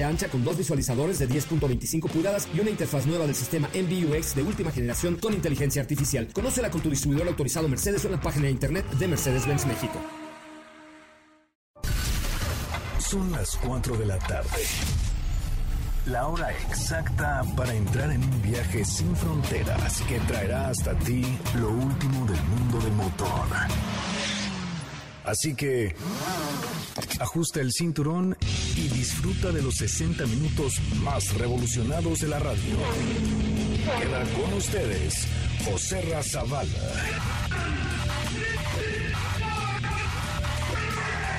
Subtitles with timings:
[0.00, 4.42] ancha con dos visualizadores de 10.25 pulgadas y una interfaz nueva del sistema MBUX de
[4.42, 6.28] última generación con inteligencia artificial.
[6.32, 10.00] Conócela con tu distribuidor autorizado Mercedes en la página de internet de Mercedes-Benz México.
[12.98, 14.48] Son las 4 de la tarde.
[16.06, 21.22] La hora exacta para entrar en un viaje sin fronteras que traerá hasta ti
[21.54, 23.46] lo último del mundo del motor.
[25.24, 25.94] Así que
[27.20, 28.36] ajusta el cinturón
[28.76, 32.76] y disfruta de los 60 minutos más revolucionados de la radio.
[34.00, 35.26] Queda con ustedes
[35.64, 36.68] José Razabala.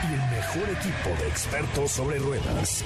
[0.03, 2.83] Y el mejor equipo de expertos sobre ruedas.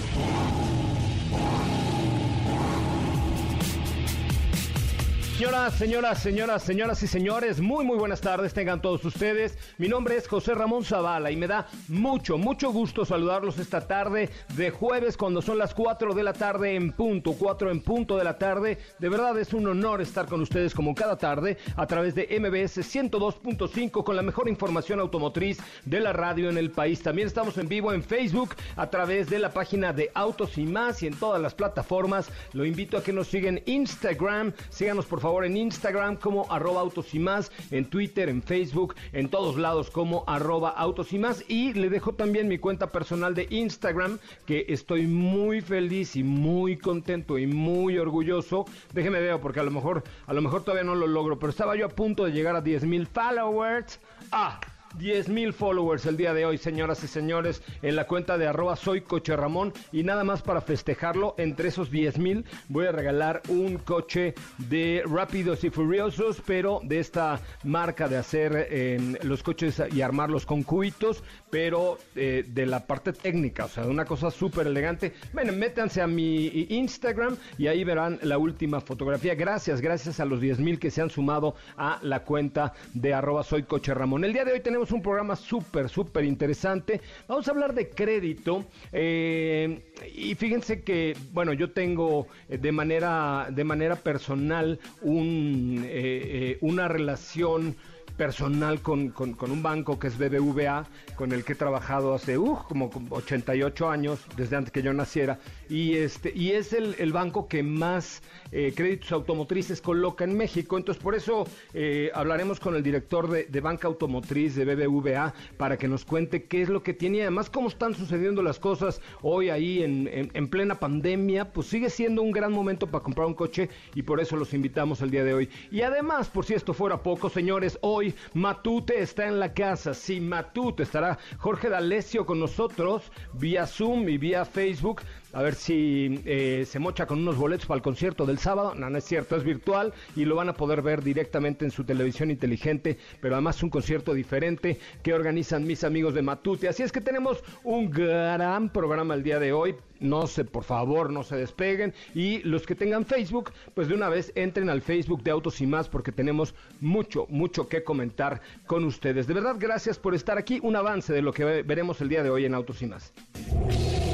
[5.38, 9.56] Señoras, señoras, señoras, señoras y señores, muy muy buenas tardes tengan todos ustedes.
[9.78, 14.32] Mi nombre es José Ramón Zavala y me da mucho, mucho gusto saludarlos esta tarde
[14.56, 18.24] de jueves cuando son las 4 de la tarde en punto, 4 en punto de
[18.24, 18.80] la tarde.
[18.98, 22.80] De verdad es un honor estar con ustedes como cada tarde a través de MBS
[22.80, 27.04] 102.5 con la mejor información automotriz de la radio en el país.
[27.04, 31.04] También estamos en vivo en Facebook a través de la página de Autos y más
[31.04, 32.32] y en todas las plataformas.
[32.54, 36.80] Lo invito a que nos sigan Instagram, síganos por favor favor en Instagram como arroba
[36.80, 41.44] autos y más, en Twitter, en Facebook, en todos lados como arroba autos y más.
[41.50, 46.78] Y le dejo también mi cuenta personal de Instagram, que estoy muy feliz y muy
[46.78, 48.64] contento y muy orgulloso.
[48.94, 51.76] Déjeme ver, porque a lo mejor, a lo mejor todavía no lo logro, pero estaba
[51.76, 54.00] yo a punto de llegar a 10 mil followers.
[54.32, 54.62] Ah,
[54.98, 58.76] 10 mil followers el día de hoy, señoras y señores, en la cuenta de arroba
[58.76, 59.74] soy coche Ramón.
[59.92, 65.04] Y nada más para festejarlo, entre esos 10 mil voy a regalar un coche de
[65.06, 70.64] Rápidos y Furiosos, pero de esta marca de hacer eh, los coches y armarlos con
[70.64, 75.14] cubitos, pero eh, de la parte técnica, o sea, de una cosa súper elegante.
[75.34, 79.36] Bueno, métanse a mi Instagram y ahí verán la última fotografía.
[79.36, 83.44] Gracias, gracias a los 10 mil que se han sumado a la cuenta de arroba
[83.44, 84.24] soy coche Ramón.
[84.24, 87.02] El día de hoy tenemos un programa súper, súper interesante.
[87.28, 88.66] Vamos a hablar de crédito.
[88.92, 89.84] Eh,
[90.16, 96.88] y fíjense que, bueno, yo tengo eh, de manera, de manera personal un, eh, una
[96.88, 97.76] relación
[98.18, 100.86] personal con, un banco que es BBVA,
[101.16, 105.40] con el que he trabajado hace uh, como 88 años, desde antes que yo naciera,
[105.70, 110.78] y, este, y es el, banco que más eh, créditos automotrices coloca en México.
[110.78, 115.88] Entonces, por eso eh, hablaremos con el director de, banca automotriz de BBVA para que
[115.88, 119.50] nos cuente qué es lo que tiene y además cómo están sucediendo las cosas hoy
[119.50, 121.52] ahí en, en plena pandemia.
[121.52, 125.02] Pues sigue siendo un gran momento para comprar un coche y por eso los invitamos
[125.02, 125.50] el día de hoy.
[125.72, 129.94] Y además, por si esto fuera poco, señores, hoy Matute está en la casa.
[129.94, 135.02] Sí, Matute estará Jorge D'Alessio con nosotros vía Zoom y vía Facebook
[135.38, 138.74] a ver si eh, se mocha con unos boletos para el concierto del sábado.
[138.74, 141.84] No, no es cierto, es virtual y lo van a poder ver directamente en su
[141.84, 146.68] televisión inteligente, pero además un concierto diferente que organizan mis amigos de Matute.
[146.68, 149.76] Así es que tenemos un gran programa el día de hoy.
[150.00, 151.94] No se, por favor, no se despeguen.
[152.16, 155.68] Y los que tengan Facebook, pues de una vez entren al Facebook de Autos y
[155.68, 159.28] más, porque tenemos mucho, mucho que comentar con ustedes.
[159.28, 160.60] De verdad, gracias por estar aquí.
[160.64, 163.14] Un avance de lo que veremos el día de hoy en Autos y más.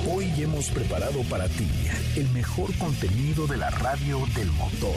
[0.09, 1.69] Hoy hemos preparado para ti
[2.15, 4.95] el mejor contenido de la radio del motor.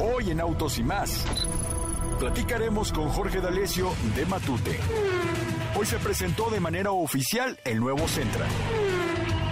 [0.00, 1.24] Hoy en Autos y más,
[2.18, 4.78] platicaremos con Jorge D'Alessio de Matute.
[5.78, 8.46] Hoy se presentó de manera oficial el nuevo Centra.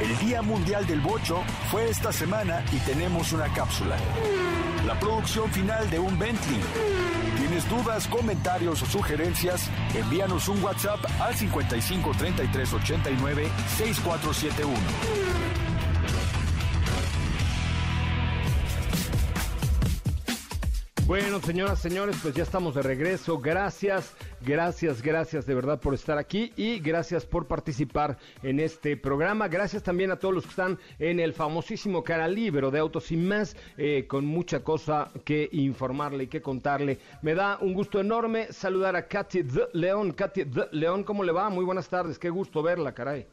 [0.01, 3.97] El Día Mundial del Bocho fue esta semana y tenemos una cápsula.
[4.87, 6.61] La producción final de un Bentley
[7.61, 9.69] ¿Tienes dudas, comentarios o sugerencias?
[9.95, 15.60] Envíanos un WhatsApp al 55 33 89 6471.
[21.11, 23.41] Bueno, señoras, señores, pues ya estamos de regreso.
[23.41, 29.49] Gracias, gracias, gracias de verdad por estar aquí y gracias por participar en este programa.
[29.49, 33.17] Gracias también a todos los que están en el famosísimo canal Libro de Autos y
[33.17, 37.01] más, eh, con mucha cosa que informarle y que contarle.
[37.23, 39.43] Me da un gusto enorme saludar a Katy
[39.73, 40.13] León.
[40.13, 41.51] Katy León, ¿cómo le va?
[41.51, 43.27] Muy buenas tardes, qué gusto verla, caray.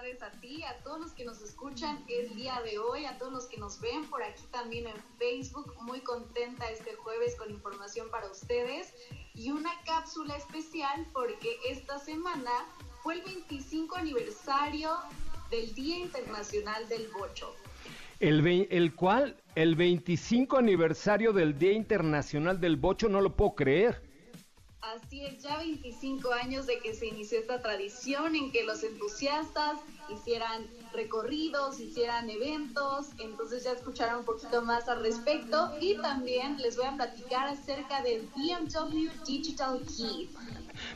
[0.00, 3.32] Tardes a ti, a todos los que nos escuchan el día de hoy, a todos
[3.32, 5.74] los que nos ven por aquí también en Facebook.
[5.82, 8.94] Muy contenta este jueves con información para ustedes
[9.34, 12.50] y una cápsula especial porque esta semana
[13.02, 14.90] fue el 25 aniversario
[15.50, 17.54] del Día Internacional del Bocho.
[18.20, 24.09] El, el cual, el 25 aniversario del Día Internacional del Bocho, no lo puedo creer.
[24.82, 29.78] Así es, ya 25 años de que se inició esta tradición en que los entusiastas
[30.08, 36.76] hicieran recorridos, hicieran eventos, entonces ya escucharon un poquito más al respecto y también les
[36.76, 40.30] voy a platicar acerca del BMW Digital Key.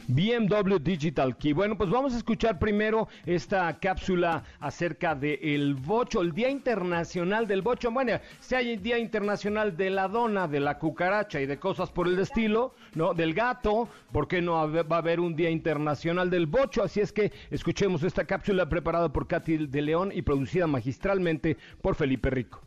[0.08, 1.52] BMW Digital Key.
[1.52, 7.46] Bueno, pues vamos a escuchar primero esta cápsula acerca del el bocho, el Día Internacional
[7.46, 7.90] del Bocho.
[7.90, 12.06] Bueno, si hay Día Internacional de la Dona, de la cucaracha y de cosas por
[12.06, 13.14] el estilo, ¿no?
[13.14, 16.82] Del gato, ¿por qué no va a haber un Día Internacional del Bocho?
[16.82, 21.94] Así es que escuchemos esta cápsula preparada por Katy de León y producida magistralmente por
[21.94, 22.60] Felipe Rico.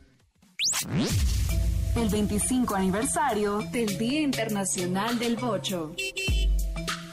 [1.96, 5.94] El 25 aniversario del Día Internacional del Bocho.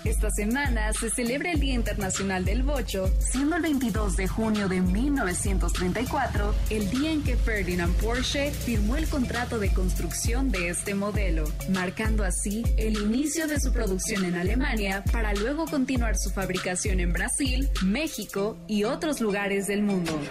[0.06, 4.80] Esta semana se celebra el Día Internacional del Bocho, siendo el 22 de junio de
[4.80, 11.46] 1934 el día en que Ferdinand Porsche firmó el contrato de construcción de este modelo,
[11.70, 17.12] marcando así el inicio de su producción en Alemania para luego continuar su fabricación en
[17.12, 20.22] Brasil, México y otros lugares del mundo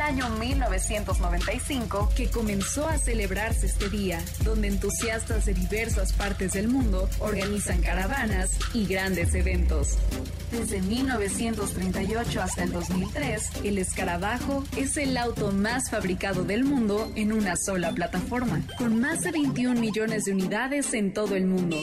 [0.00, 6.68] el año 1995 que comenzó a celebrarse este día, donde entusiastas de diversas partes del
[6.68, 9.98] mundo organizan caravanas y grandes eventos.
[10.50, 17.32] Desde 1938 hasta el 2003, el escarabajo es el auto más fabricado del mundo en
[17.32, 21.76] una sola plataforma, con más de 21 millones de unidades en todo el mundo.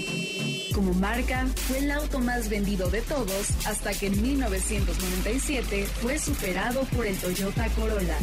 [0.76, 6.82] Como marca, fue el auto más vendido de todos hasta que en 1997 fue superado
[6.96, 8.18] por el Toyota Corolla.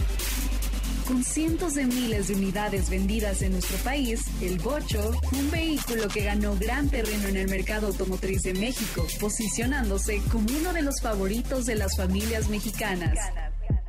[1.07, 6.25] Con cientos de miles de unidades vendidas en nuestro país, el Bocho un vehículo que
[6.25, 11.67] ganó gran terreno en el mercado automotriz de México, posicionándose como uno de los favoritos
[11.67, 13.19] de las familias mexicanas.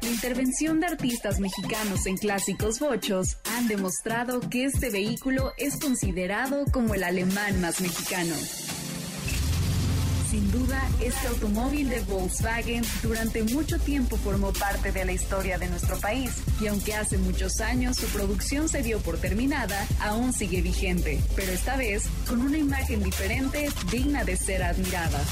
[0.02, 6.66] La intervención de artistas mexicanos en clásicos bochos han demostrado que este vehículo es considerado
[6.72, 8.36] como el alemán más mexicano.
[10.36, 15.70] Sin duda, este automóvil de Volkswagen durante mucho tiempo formó parte de la historia de
[15.70, 16.30] nuestro país
[16.60, 21.54] y aunque hace muchos años su producción se dio por terminada, aún sigue vigente, pero
[21.54, 25.24] esta vez con una imagen diferente digna de ser admirada.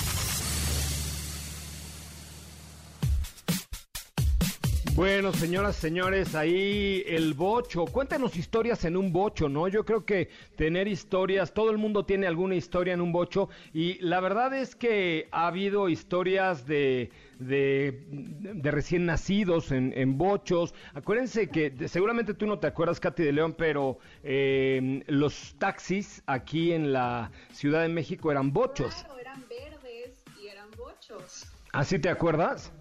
[4.96, 7.86] Bueno, señoras, señores, ahí el bocho.
[7.86, 9.68] Cuéntanos historias en un bocho, ¿no?
[9.68, 13.96] Yo creo que tener historias, todo el mundo tiene alguna historia en un bocho y
[14.06, 17.10] la verdad es que ha habido historias de,
[17.40, 20.76] de, recién nacidos en, bochos.
[20.94, 26.72] Acuérdense que seguramente tú no te acuerdas, Katy de León, pero eh, los taxis aquí
[26.72, 28.94] en la Ciudad de México eran bochos.
[28.94, 31.48] Claro, eran verdes y eran bochos.
[31.72, 32.72] ¿Así te acuerdas?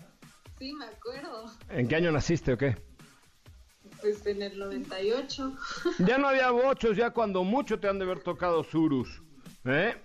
[0.63, 1.47] Sí, me acuerdo.
[1.71, 2.77] ¿En qué año naciste o qué?
[4.01, 5.57] Pues en el 98.
[5.99, 9.21] Ya no había bochos, ya cuando mucho te han de haber tocado surus.
[9.65, 9.97] ¿Eh?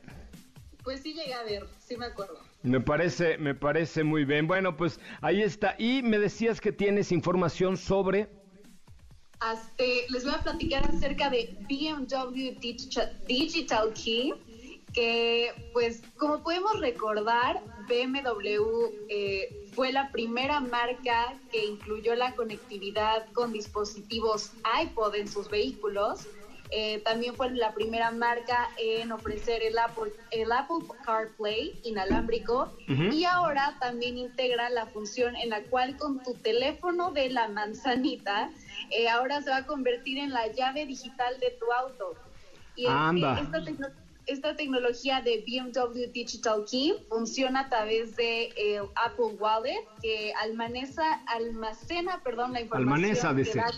[0.83, 2.39] Pues sí llegué a ver, sí me acuerdo.
[2.63, 4.47] Me parece, me parece muy bien.
[4.47, 5.75] Bueno, pues ahí está.
[5.77, 8.27] Y me decías que tienes información sobre.
[10.09, 12.57] les voy a platicar acerca de BMW
[13.27, 14.33] Digital Key,
[14.91, 23.25] que pues como podemos recordar, BMW eh, fue la primera marca que incluyó la conectividad
[23.33, 24.51] con dispositivos
[24.81, 26.27] iPod en sus vehículos.
[26.69, 33.23] Eh, también fue la primera marca en ofrecer el Apple, el Apple CarPlay inalámbrico y
[33.23, 38.49] ahora también integra la función en la cual con tu teléfono de la manzanita
[38.89, 42.17] eh, ahora se va a convertir en la llave digital de tu auto.
[42.75, 43.39] Y Anda.
[43.39, 49.87] esta tecnología esta tecnología de BMW Digital Key funciona a través de eh, Apple Wallet
[50.01, 53.71] que almaneza, almacena perdón, la información que da,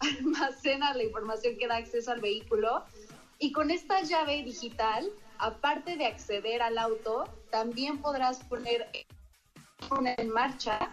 [0.18, 2.84] almacena la información que da acceso al vehículo.
[3.38, 5.08] Y con esta llave digital,
[5.38, 8.88] aparte de acceder al auto, también podrás poner,
[9.88, 10.90] poner en marcha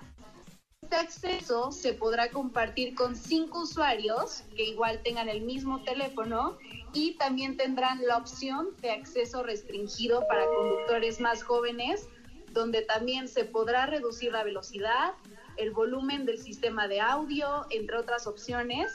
[0.86, 6.60] este acceso se podrá compartir con cinco usuarios que igual tengan el mismo teléfono
[6.94, 12.08] y también tendrán la opción de acceso restringido para conductores más jóvenes,
[12.52, 15.14] donde también se podrá reducir la velocidad,
[15.58, 18.94] el volumen del sistema de audio, entre otras opciones.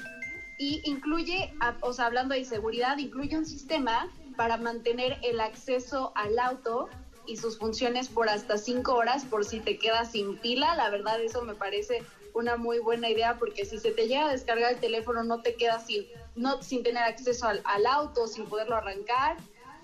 [0.60, 6.38] Y incluye, o sea, hablando de seguridad, incluye un sistema para mantener el acceso al
[6.38, 6.88] auto
[7.30, 10.74] y sus funciones por hasta cinco horas por si te quedas sin pila.
[10.74, 12.02] La verdad, eso me parece
[12.34, 15.54] una muy buena idea porque si se te llega a descargar el teléfono no te
[15.54, 19.36] quedas sin, no, sin tener acceso al, al auto, sin poderlo arrancar.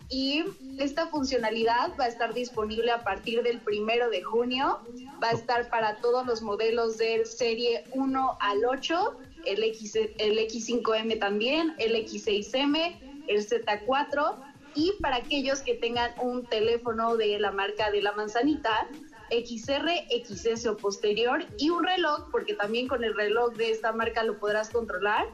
[0.09, 0.45] Y
[0.79, 4.81] esta funcionalidad va a estar disponible a partir del primero de junio.
[5.23, 10.39] Va a estar para todos los modelos de serie 1 al 8, el, X, el
[10.39, 14.46] X5M también, el X6M, el Z4
[14.77, 18.87] y para aquellos que tengan un teléfono de la marca de la manzanita,
[19.31, 19.91] XR,
[20.25, 24.39] XS o posterior y un reloj, porque también con el reloj de esta marca lo
[24.39, 25.27] podrás controlar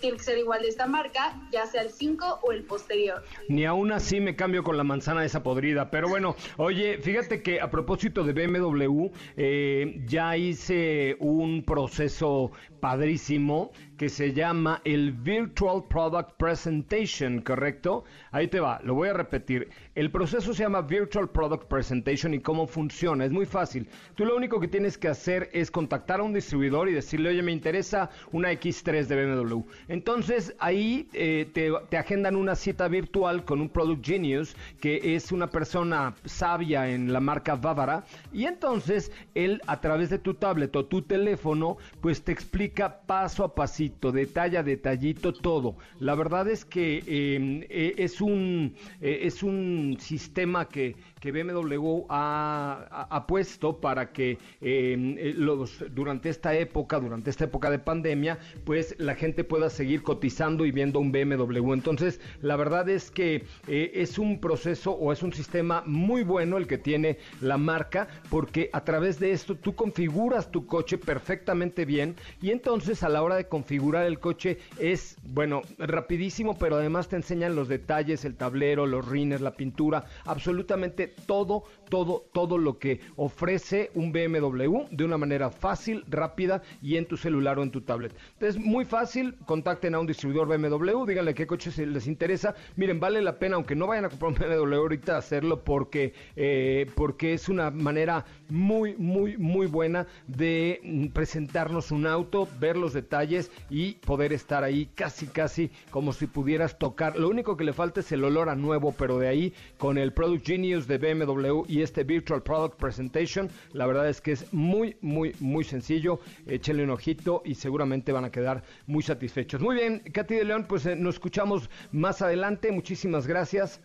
[0.00, 3.22] tiene que ser igual de esta marca, ya sea el 5 o el posterior.
[3.48, 5.90] Ni aún así me cambio con la manzana esa podrida.
[5.90, 12.50] Pero bueno, oye, fíjate que a propósito de BMW, eh, ya hice un proceso
[12.80, 18.04] padrísimo que se llama el Virtual Product Presentation, ¿correcto?
[18.30, 19.70] Ahí te va, lo voy a repetir.
[19.94, 23.24] El proceso se llama Virtual Product Presentation y cómo funciona.
[23.24, 23.88] Es muy fácil.
[24.14, 27.42] Tú lo único que tienes que hacer es contactar a un distribuidor y decirle, oye,
[27.42, 29.60] me interesa una X3 de BMW.
[29.88, 35.32] Entonces ahí eh, te, te agendan una cita virtual con un Product Genius, que es
[35.32, 38.04] una persona sabia en la marca Bávara.
[38.32, 43.44] Y entonces él a través de tu tablet o tu teléfono, pues te explica paso
[43.44, 45.76] a pasito, detalle a detallito, todo.
[46.00, 52.04] La verdad es que em, eh, es, un, eh, es un sistema que, que BMW
[52.08, 58.38] ha, puesto para que em, eh, los, durante esta época, durante esta época de pandemia,
[58.64, 61.72] pues la gente pueda seguir cotizando y viendo un BMW.
[61.72, 66.66] Entonces, la verdad es que es un proceso o es un sistema muy bueno el
[66.66, 72.16] que tiene la marca, porque a través de esto tú configuras tu coche perfectamente bien
[72.40, 77.16] y entonces a la hora de configurar el coche es, bueno, rapidísimo, pero además te
[77.16, 83.00] enseñan los detalles, el tablero, los rines, la pintura, absolutamente todo, todo, todo lo que
[83.16, 87.82] ofrece un BMW de una manera fácil, rápida y en tu celular o en tu
[87.82, 88.14] tablet.
[88.34, 92.54] Entonces, muy fácil, contacten a un distribuidor BMW, díganle qué coche les interesa.
[92.76, 96.90] Miren, vale la pena, aunque no vayan a comprar un BMW ahorita, hacerlo porque, eh,
[96.94, 102.92] porque es una manera muy, muy, muy buena de mm, presentarnos un auto, ver los
[102.92, 107.18] detalles y poder estar ahí casi, casi como si pudieras tocar.
[107.18, 110.12] Lo único que le falta es el olor a nuevo, pero de ahí con el
[110.12, 114.96] Product Genius de BMW y este Virtual Product Presentation, la verdad es que es muy,
[115.00, 116.20] muy, muy sencillo.
[116.46, 119.60] Échenle un ojito y seguramente van a quedar muy satisfechos.
[119.60, 122.72] Muy bien, Katy de León, pues eh, nos escuchamos más adelante.
[122.72, 123.80] Muchísimas gracias.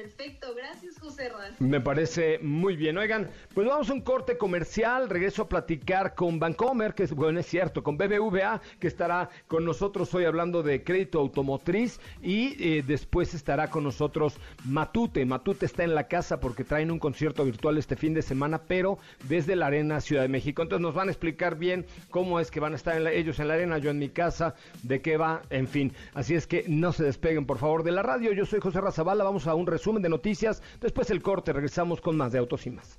[0.00, 2.96] Perfecto, gracias José Me parece muy bien.
[2.96, 7.38] Oigan, pues vamos a un corte comercial, regreso a platicar con Bancomer, que es, bueno,
[7.40, 12.82] es cierto, con BBVA, que estará con nosotros hoy hablando de crédito automotriz y eh,
[12.82, 15.26] después estará con nosotros Matute.
[15.26, 18.96] Matute está en la casa porque traen un concierto virtual este fin de semana, pero
[19.28, 20.62] desde la Arena Ciudad de México.
[20.62, 23.54] Entonces nos van a explicar bien cómo es que van a estar ellos en la
[23.54, 25.92] arena, yo en mi casa, de qué va, en fin.
[26.14, 28.32] Así es que no se despeguen, por favor, de la radio.
[28.32, 30.62] Yo soy José Razabala, vamos a un resumen de noticias.
[30.80, 32.98] Después el corte, regresamos con más de Autos y más.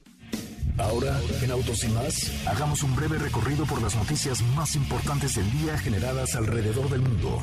[0.78, 5.50] Ahora, en Autos y más, hagamos un breve recorrido por las noticias más importantes del
[5.52, 7.42] día generadas alrededor del mundo.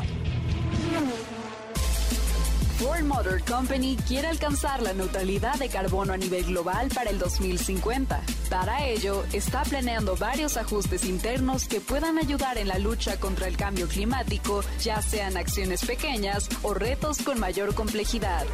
[2.78, 8.22] Ford Motor Company quiere alcanzar la neutralidad de carbono a nivel global para el 2050.
[8.48, 13.56] Para ello, está planeando varios ajustes internos que puedan ayudar en la lucha contra el
[13.56, 18.46] cambio climático, ya sean acciones pequeñas o retos con mayor complejidad.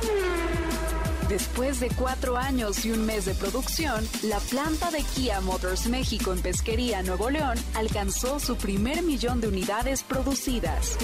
[1.29, 6.33] Después de cuatro años y un mes de producción, la planta de Kia Motors México
[6.33, 10.97] en Pesquería, Nuevo León, alcanzó su primer millón de unidades producidas.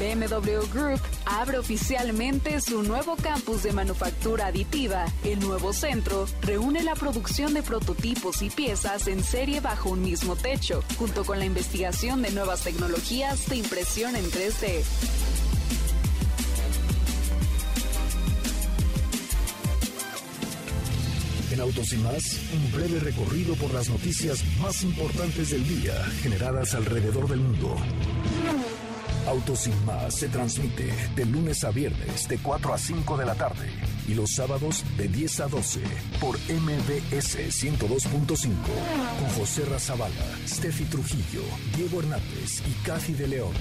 [0.00, 5.04] BMW Group abre oficialmente su nuevo campus de manufactura aditiva.
[5.24, 10.36] El nuevo centro reúne la producción de prototipos y piezas en serie bajo un mismo
[10.36, 14.82] techo, junto con la investigación de nuevas tecnologías de impresión en 3D.
[21.52, 22.22] En Autos y más,
[22.54, 25.92] un breve recorrido por las noticias más importantes del día
[26.22, 27.76] generadas alrededor del mundo.
[29.26, 33.34] Autos sin más se transmite de lunes a viernes de 4 a 5 de la
[33.34, 33.68] tarde
[34.08, 35.82] y los sábados de 10 a 12
[36.20, 38.50] por MBS 102.5
[39.20, 40.14] con José Razabala,
[40.46, 41.42] Steffi Trujillo,
[41.76, 43.54] Diego Hernández y Cathy de León.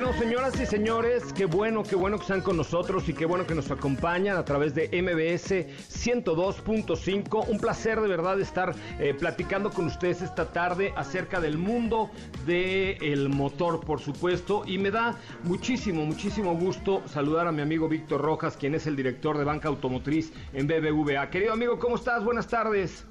[0.00, 3.48] Bueno, señoras y señores, qué bueno, qué bueno que están con nosotros y qué bueno
[3.48, 7.48] que nos acompañan a través de MBS 102.5.
[7.48, 12.12] Un placer de verdad estar eh, platicando con ustedes esta tarde acerca del mundo
[12.46, 14.62] del motor, por supuesto.
[14.66, 18.94] Y me da muchísimo, muchísimo gusto saludar a mi amigo Víctor Rojas, quien es el
[18.94, 21.28] director de Banca Automotriz en BBVA.
[21.28, 22.22] Querido amigo, ¿cómo estás?
[22.22, 23.04] Buenas tardes.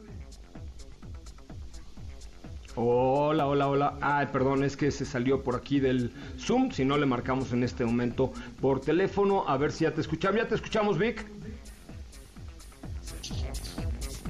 [2.80, 3.98] Hola, hola, hola.
[4.02, 6.70] Ay, perdón, es que se salió por aquí del Zoom.
[6.70, 8.32] Si no, le marcamos en este momento
[8.62, 9.46] por teléfono.
[9.48, 10.38] A ver si ya te escuchamos.
[10.40, 11.26] ¿Ya te escuchamos, Vic?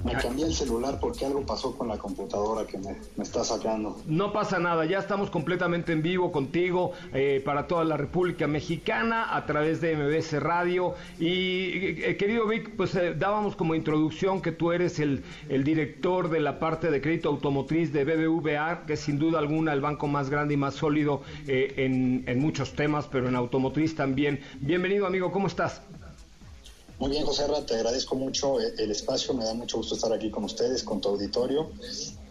[0.03, 3.97] Me cambié el celular porque algo pasó con la computadora que me, está sacando.
[4.05, 9.35] No pasa nada, ya estamos completamente en vivo contigo eh, para toda la República Mexicana
[9.35, 10.95] a través de MBS Radio.
[11.19, 16.29] Y eh, querido Vic, pues eh, dábamos como introducción que tú eres el, el director
[16.29, 20.07] de la parte de crédito automotriz de BBVA, que es sin duda alguna el banco
[20.07, 24.39] más grande y más sólido en, en muchos temas, pero en automotriz también.
[24.59, 25.81] Bienvenido amigo, ¿cómo estás?
[26.99, 30.31] Muy bien, José Ra, te agradezco mucho el espacio, me da mucho gusto estar aquí
[30.31, 31.69] con ustedes, con tu auditorio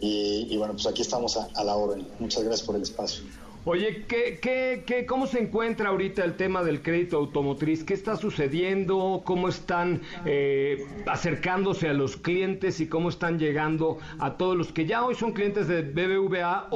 [0.00, 2.08] y, bueno, pues aquí estamos a la orden.
[2.18, 3.22] Muchas gracias por el espacio.
[3.68, 7.82] Oye, ¿qué, qué, qué, ¿cómo se encuentra ahorita el tema del crédito automotriz?
[7.82, 9.22] ¿Qué está sucediendo?
[9.24, 14.86] ¿Cómo están eh, acercándose a los clientes y cómo están llegando a todos los que
[14.86, 16.68] ya hoy son clientes de BBVA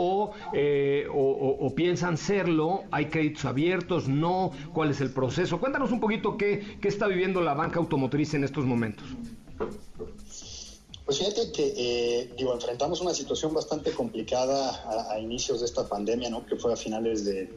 [0.53, 2.83] eh, o, o, piensan serlo?
[2.91, 4.09] ¿Hay créditos abiertos?
[4.09, 4.51] ¿No?
[4.73, 5.61] ¿Cuál es el proceso?
[5.61, 9.07] Cuéntanos un poquito qué, qué está viviendo la banca automotriz en estos momentos.
[11.11, 16.31] Pues fíjate que, eh, digo, enfrentamos una situación bastante complicada a, inicios de esta pandemia,
[16.31, 16.47] ¿no?
[16.47, 17.51] Que fue a finales de,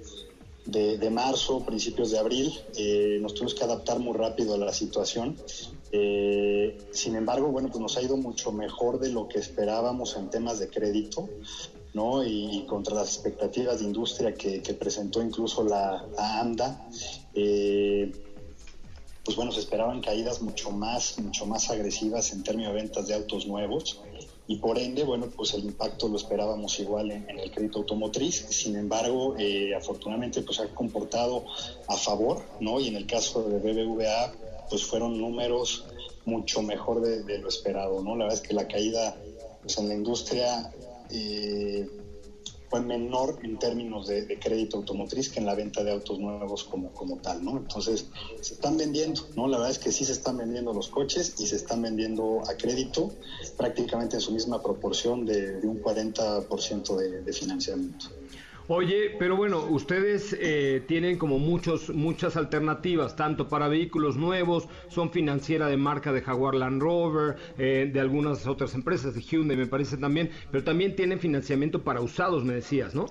[0.66, 2.52] de, marzo, principios de abril.
[2.76, 5.38] Eh, nos tuvimos que adaptar muy rápido a la situación.
[5.92, 10.32] Eh, sin embargo, bueno, pues nos ha ido mucho mejor de lo que esperábamos en
[10.32, 11.30] temas de crédito,
[11.94, 12.26] ¿no?
[12.26, 16.88] Y, contra las expectativas de industria que, presentó incluso la, la AMDA.
[19.24, 23.14] Pues bueno, se esperaban caídas mucho más, mucho más agresivas en términos de ventas de
[23.14, 24.02] autos nuevos
[24.46, 28.46] y por ende, bueno, pues el impacto lo esperábamos igual en, el crédito automotriz.
[28.50, 31.46] Sin embargo, eh, afortunadamente, pues ha comportado
[31.88, 32.80] a favor, ¿no?
[32.80, 34.34] Y en el caso de BBVA,
[34.70, 35.86] pues fueron números
[36.26, 38.18] mucho mejor de, lo esperado, ¿no?
[38.18, 39.16] La verdad es que la caída,
[39.62, 40.74] pues en la industria
[41.10, 41.88] eh,
[42.74, 46.92] fue menor en términos de, crédito automotriz que en la venta de autos nuevos como,
[46.92, 47.56] como tal, ¿no?
[47.56, 48.08] Entonces,
[48.42, 49.48] se están vendiendo, ¿no?
[49.48, 52.58] La verdad es que sí se están vendiendo los coches y se están vendiendo a
[52.58, 53.12] crédito
[53.58, 58.08] prácticamente en su misma proporción de, un 40% de, de financiamiento.
[58.68, 65.12] Oye, pero bueno, ustedes eh, tienen como muchos, muchas alternativas, tanto para vehículos nuevos, son
[65.12, 69.68] financiera de marca de Jaguar Land Rover, eh, de algunas otras empresas, de Hyundai me
[69.68, 73.08] parece también, pero también tienen financiamiento para usados, me decías, ¿no?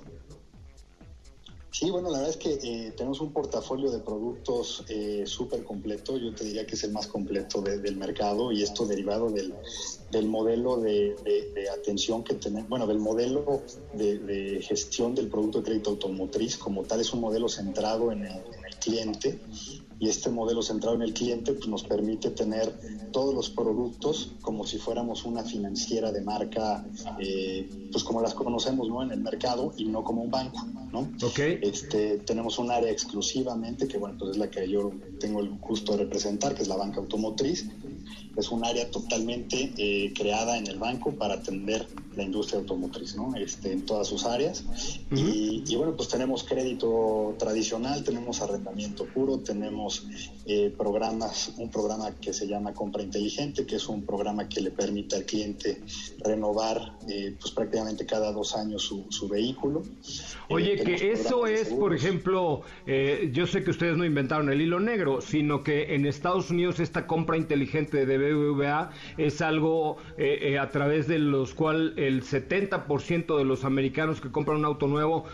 [1.72, 6.18] Sí, bueno, la verdad es que eh, tenemos un portafolio de productos eh, súper completo,
[6.18, 9.54] yo te diría que es el más completo del mercado y esto derivado del,
[10.11, 11.16] del modelo de,
[11.72, 13.62] atención que tenemos, bueno, del modelo
[13.94, 18.42] de, gestión del producto de crédito automotriz como tal, es un modelo centrado en el
[18.83, 19.40] cliente
[20.03, 22.75] y este modelo centrado en el cliente pues, nos permite tener
[23.12, 26.85] todos los productos como si fuéramos una financiera de marca,
[27.21, 29.03] eh, pues como las conocemos ¿no?
[29.03, 30.66] en el mercado y no como un banco.
[30.92, 31.09] ¿no?
[31.25, 31.61] Okay.
[31.62, 34.90] Este, tenemos un área exclusivamente, que bueno, pues es la que yo
[35.21, 37.68] tengo el gusto de representar, que es la banca automotriz.
[38.37, 43.35] Es un área totalmente eh, creada en el banco para atender la industria automotriz, ¿no?
[43.37, 44.64] Este, en todas sus áreas.
[45.11, 50.07] y, y, bueno, pues tenemos crédito tradicional, tenemos arrendamiento puro, tenemos
[50.46, 54.70] eh, programas, un programa que se llama Compra Inteligente, que es un programa que le
[54.70, 55.81] permite al cliente
[56.25, 59.83] renovar eh, pues prácticamente cada dos años su, su vehículo.
[60.48, 62.62] Oye, eh, que eso es, por ejemplo,
[63.33, 67.07] yo sé que ustedes no inventaron el hilo negro, sino que en Estados Unidos esta
[67.07, 69.96] compra inteligente de BBVA es algo
[70.61, 75.25] a través de los cuales el 70% de los americanos que compran un auto nuevo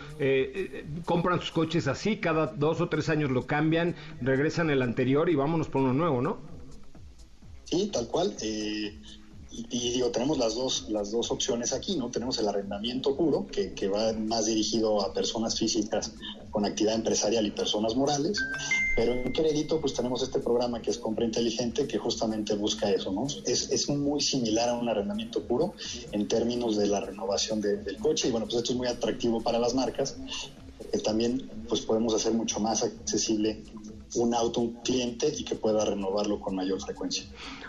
[1.05, 5.35] compran sus coches así, cada dos o tres años lo cambian, regresan el anterior y
[5.35, 6.39] vámonos por uno nuevo, ¿no?
[7.65, 8.35] Sí, tal cual.
[8.41, 8.99] Eh,
[9.51, 12.11] y, digo, tenemos las dos, las dos opciones aquí, ¿no?
[12.11, 16.13] Tenemos el arrendamiento puro, que, que, va más dirigido a personas físicas
[16.51, 18.39] con actividad empresarial y personas morales,
[18.95, 23.11] pero en crédito pues tenemos este programa que es compra inteligente que justamente busca eso,
[23.11, 23.25] ¿no?
[23.45, 25.73] Es, es muy similar a un arrendamiento puro
[26.11, 29.57] en términos de la renovación del coche y bueno, pues esto es muy atractivo para
[29.57, 30.15] las marcas,
[30.77, 33.63] porque también pues podemos hacer mucho más accesible
[34.15, 37.25] un auto un cliente y que pueda renovarlo con mayor frecuencia.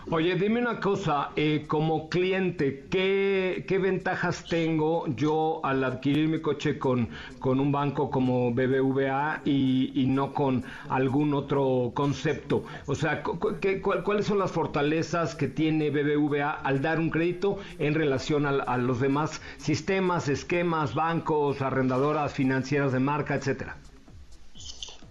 [0.09, 6.41] Oye, dime una cosa, eh, como cliente, ¿qué, ¿qué, ventajas tengo yo al adquirir mi
[6.41, 12.63] coche con, con un banco como BBVA y, y no con algún otro concepto?
[12.87, 13.21] O sea,
[13.61, 18.49] ¿qué, ¿cuáles son las fortalezas que tiene BBVA al dar un crédito en relación a,
[18.49, 23.77] a los demás sistemas, esquemas, bancos, arrendadoras financieras de marca, etcétera?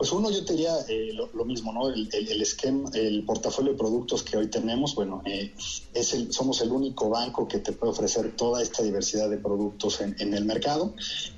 [0.00, 1.90] Pues uno, yo te diría eh, lo, mismo, ¿no?
[1.90, 2.08] El,
[2.40, 5.52] esquema, el portafolio de productos que hoy tenemos, bueno, eh,
[5.92, 10.00] es el, somos el único banco que te puede ofrecer toda esta diversidad de productos
[10.00, 10.94] en, el mercado.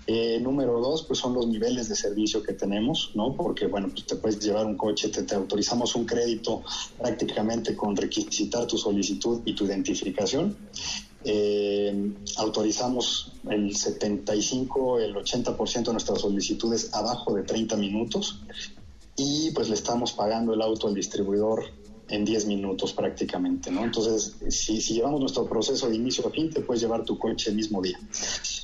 [0.07, 3.35] Eh, número dos, pues son los niveles de servicio que tenemos, ¿no?
[3.37, 6.62] Porque, bueno, pues te puedes llevar un coche, te, te autorizamos un crédito
[6.96, 10.57] prácticamente con requisitar tu solicitud y tu identificación.
[11.24, 18.40] Eh, autorizamos el 75, el 80% de nuestras solicitudes abajo de 30 minutos
[19.16, 21.64] y pues le estamos pagando el auto al distribuidor
[22.08, 23.85] en 10 minutos prácticamente, ¿no?
[23.85, 27.56] Entonces, si, llevamos nuestro proceso de inicio a fin, te puedes llevar tu coche el
[27.56, 27.98] mismo día.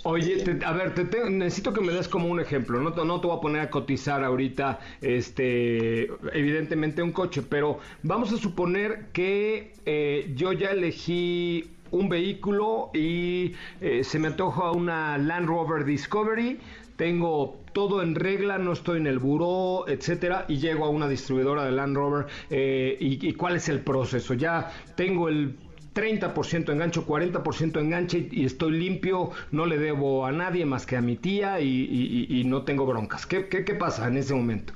[0.05, 3.37] Oye, a ver, te, necesito que me des como un ejemplo, no, no te voy
[3.37, 10.33] a poner a cotizar ahorita, este, evidentemente un coche, pero vamos a suponer que eh,
[10.37, 16.59] yo ya elegí un vehículo y eh, se me antoja una Land Rover Discovery,
[16.97, 21.65] tengo todo en regla, no estoy en el buró, etcétera, y llego a una distribuidora
[21.65, 24.35] de Land Rover eh, y, cuál es el proceso.
[24.35, 25.55] Ya tengo el
[25.95, 31.01] 30% engancho, 40% enganche y, estoy limpio, no le debo a nadie más que a
[31.01, 33.27] mi tía y, no tengo broncas.
[33.27, 34.73] ¿Qué, qué, qué pasa en ese momento?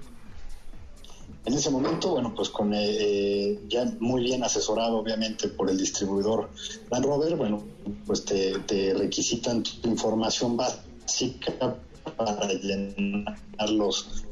[1.44, 5.76] En ese momento, bueno, pues con eh, eh, ya muy bien asesorado, obviamente, por el
[5.76, 6.50] distribuidor
[6.90, 7.62] Land Rover, bueno,
[8.06, 11.76] pues te, requisitan tu información básica
[12.16, 13.36] para llenar
[13.70, 14.24] los,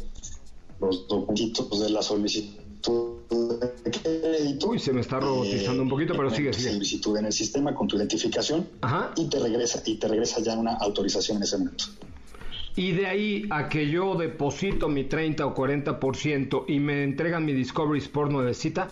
[0.80, 4.68] los documentos de la solicitud de crédito.
[4.68, 6.70] Uy, se me está robotizando un poquito, pero sigue, sigue.
[6.70, 8.68] Solicitud en el sistema con tu identificación
[9.16, 11.86] y te regresa y te regresa ya una autorización en ese momento.
[12.76, 17.52] Y de ahí a que yo deposito mi 30 o 40% y me entregan mi
[17.52, 18.88] Discovery Sport nuevecita,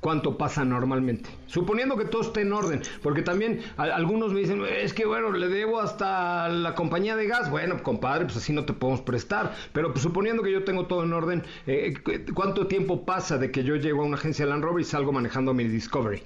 [0.00, 1.28] ¿cuánto pasa normalmente?
[1.46, 5.48] Suponiendo que todo esté en orden, porque también algunos me dicen, es que bueno, le
[5.48, 7.50] debo hasta la compañía de gas.
[7.50, 9.54] Bueno, compadre, pues así no te podemos prestar.
[9.72, 11.94] Pero pues, suponiendo que yo tengo todo en orden, eh,
[12.34, 15.52] ¿cuánto tiempo pasa de que yo llego a una agencia Land Rover y salgo manejando
[15.52, 16.22] mi Discovery?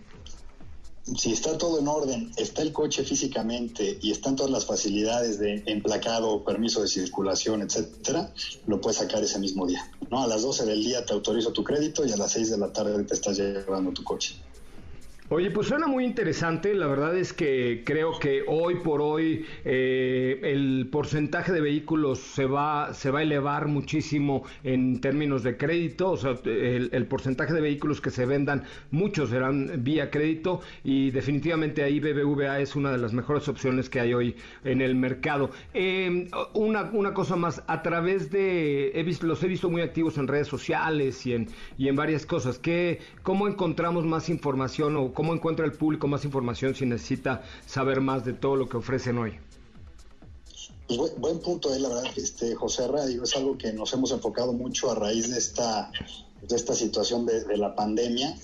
[1.17, 5.63] Si está todo en orden, está el coche físicamente y están todas las facilidades de
[5.67, 8.33] emplacado, permiso de circulación, etcétera,
[8.67, 9.91] lo puedes sacar ese mismo día.
[10.11, 10.23] ¿no?
[10.23, 12.73] A las 12 del día te autorizo tu crédito y a las 6 de la
[12.73, 14.37] tarde te estás llevando tu coche.
[15.33, 16.75] Oye, pues suena muy interesante.
[16.75, 22.47] La verdad es que creo que hoy por hoy eh, el porcentaje de vehículos se
[22.47, 26.11] va, se va a elevar muchísimo en términos de crédito.
[26.11, 31.85] O sea, el, porcentaje de vehículos que se vendan, muchos serán vía crédito y definitivamente
[31.85, 35.51] ahí BBVA es una de las mejores opciones que hay hoy en el mercado.
[35.75, 40.19] Eh, una, una cosa más, a través de, he visto, los he visto muy activos
[40.19, 41.47] en redes sociales y en,
[41.79, 42.59] y en varias cosas.
[42.59, 48.01] ¿Qué, ¿Cómo encontramos más información o ¿Cómo encuentra el público más información si necesita saber
[48.01, 49.39] más de todo lo que ofrecen hoy?
[50.89, 54.55] Pues buen, punto, eh, la verdad, este, José Radio, es algo que nos hemos enfocado
[54.55, 55.93] mucho a raíz de esta,
[56.41, 58.35] de esta situación de, de la pandemia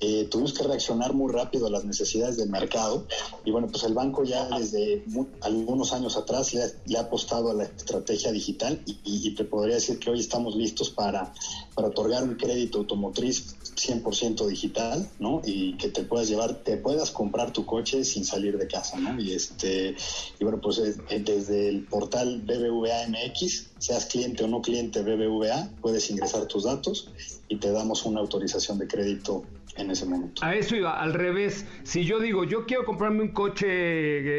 [0.00, 3.06] eh, tuvimos que reaccionar muy rápido a las necesidades del mercado
[3.44, 5.04] y bueno, pues el banco ya desde
[5.40, 10.10] algunos años atrás le ha, apostado a la estrategia digital y, te podría decir que
[10.10, 11.32] hoy estamos listos para,
[11.74, 15.40] para otorgar un crédito automotriz 100% digital, ¿no?
[15.44, 19.20] Y que te puedas llevar, te puedas comprar tu coche sin salir de casa, ¿no?
[19.20, 19.96] Y este,
[20.38, 25.68] y bueno, pues eh, desde el portal BBVA MX, seas cliente o no cliente BBVA,
[25.82, 27.10] puedes ingresar tus datos
[27.48, 29.44] y te damos una autorización de crédito
[29.76, 30.42] en ese momento.
[30.42, 31.66] A eso iba, al revés.
[31.82, 33.66] Si yo digo, yo quiero comprarme un coche,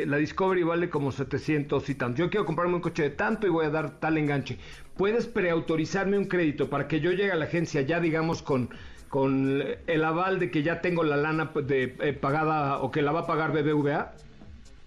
[0.01, 3.45] eh, la Discovery vale como 700 y tanto, yo quiero comprarme un coche de tanto
[3.45, 4.57] y voy a dar tal enganche,
[4.97, 8.71] ¿puedes preautorizarme un crédito para que yo llegue a la agencia ya, digamos, con,
[9.09, 13.11] con el aval de que ya tengo la lana de, eh, pagada o que la
[13.11, 14.15] va a pagar BBVA?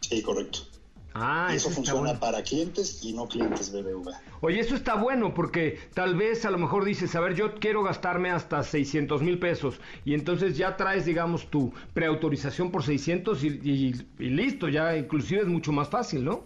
[0.00, 0.67] Sí, correcto.
[1.14, 4.20] Ah, eso, funciona para clientes y no clientes BBVA.
[4.40, 7.82] Oye, eso está bueno porque tal vez a lo mejor dices, a ver, yo quiero
[7.82, 13.94] gastarme hasta 600 mil pesos y entonces ya traes, digamos, tu preautorización por 600 y,
[14.18, 16.44] listo, ya inclusive es mucho más fácil, ¿no?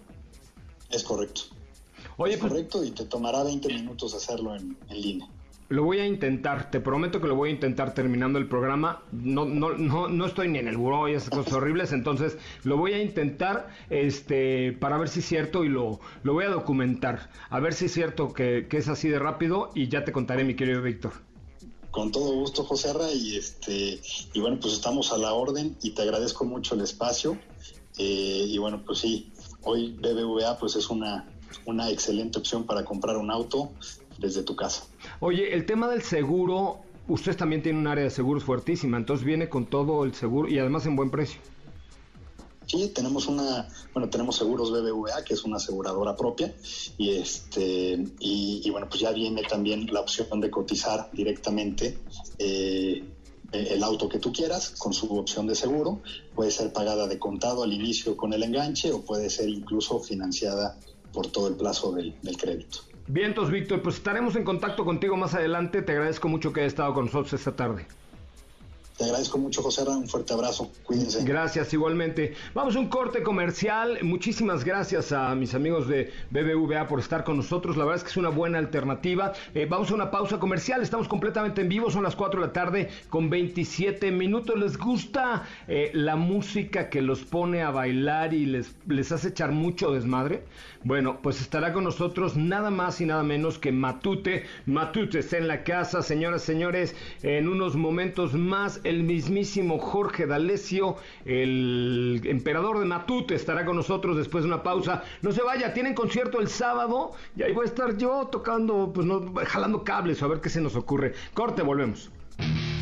[0.91, 1.43] Es correcto.
[2.17, 5.29] Oye, es pues correcto y te tomará 20 minutos hacerlo en línea.
[5.73, 9.05] Lo voy a intentar, te prometo que lo voy a intentar terminando el programa.
[9.11, 12.77] No, no, no, no estoy ni en el buró y esas cosas horribles, entonces lo
[12.77, 17.31] voy a intentar este, para ver si es cierto y lo, lo voy a documentar.
[17.49, 20.45] A ver si es cierto que, que es así de rápido y ya te contaré,
[20.45, 21.13] mi querido Víctor.
[21.91, 23.99] Con todo gusto, José Arra, y este
[24.35, 27.39] y bueno, pues estamos a la orden y te agradezco mucho el espacio.
[27.97, 29.33] Eh, y bueno, pues sí,
[29.63, 31.27] hoy BBVA pues es una,
[31.65, 33.73] una excelente opción para comprar un auto
[34.19, 34.85] desde tu casa.
[35.25, 39.49] Oye, el tema del seguro, ustedes también tienen un área de seguros fuertísima, entonces viene
[39.49, 41.41] con todo el seguro y además en buen precio.
[42.67, 46.53] Sí, tenemos una, bueno, tenemos seguros BBVA, que es una aseguradora propia,
[46.99, 51.99] y este, y, bueno, pues ya viene también la opción de cotizar directamente
[52.39, 53.05] eh,
[53.53, 56.01] el auto que tú quieras con su opción de seguro.
[56.35, 60.81] Puede ser pagada de contado al inicio con el enganche o puede ser incluso financiada
[61.13, 62.92] por todo el plazo del crédito.
[63.13, 65.83] Vientos, Víctor, pues estaremos en contacto contigo más adelante.
[65.83, 67.87] Te agradezco mucho que hayas estado con nosotros esta tarde.
[68.97, 70.71] Te agradezco mucho, José Un fuerte abrazo.
[70.85, 71.25] Cuídense.
[71.25, 72.35] Gracias, igualmente.
[72.55, 73.99] Vamos a un corte comercial.
[74.03, 77.77] Muchísimas gracias a mis amigos de BBVA por estar con nosotros.
[77.77, 79.33] La verdad es que es una buena alternativa.
[79.55, 80.83] Eh, vamos a una pausa comercial.
[80.83, 81.91] Estamos completamente en vivo.
[81.91, 84.59] Son las 4 de la tarde con 27 minutos.
[84.59, 89.53] ¿Les gusta eh, la música que los pone a bailar y les, les hace echar
[89.53, 90.45] mucho desmadre?
[90.85, 94.45] Bueno, pues estará con nosotros nada más y nada menos que Matute.
[94.67, 96.95] Matute está en la casa, señoras, señores.
[97.23, 104.17] En unos momentos más el mismísimo Jorge D'Alessio, el emperador de Matute, estará con nosotros
[104.17, 105.03] después de una pausa.
[105.23, 109.07] No se vaya, tienen concierto el sábado y ahí voy a estar yo tocando, pues
[109.07, 111.13] no, jalando cables a ver qué se nos ocurre.
[111.35, 112.11] Corte, volvemos.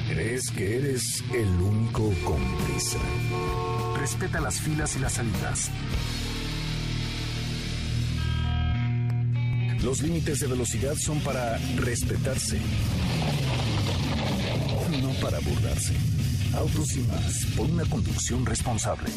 [0.08, 2.98] ¿Crees que eres el único con prisa?
[3.98, 5.70] Respeta las filas y las salidas.
[9.84, 12.60] Los límites de velocidad son para respetarse
[15.20, 15.94] para burlarse.
[16.54, 19.10] Autos y más, por una conducción responsable.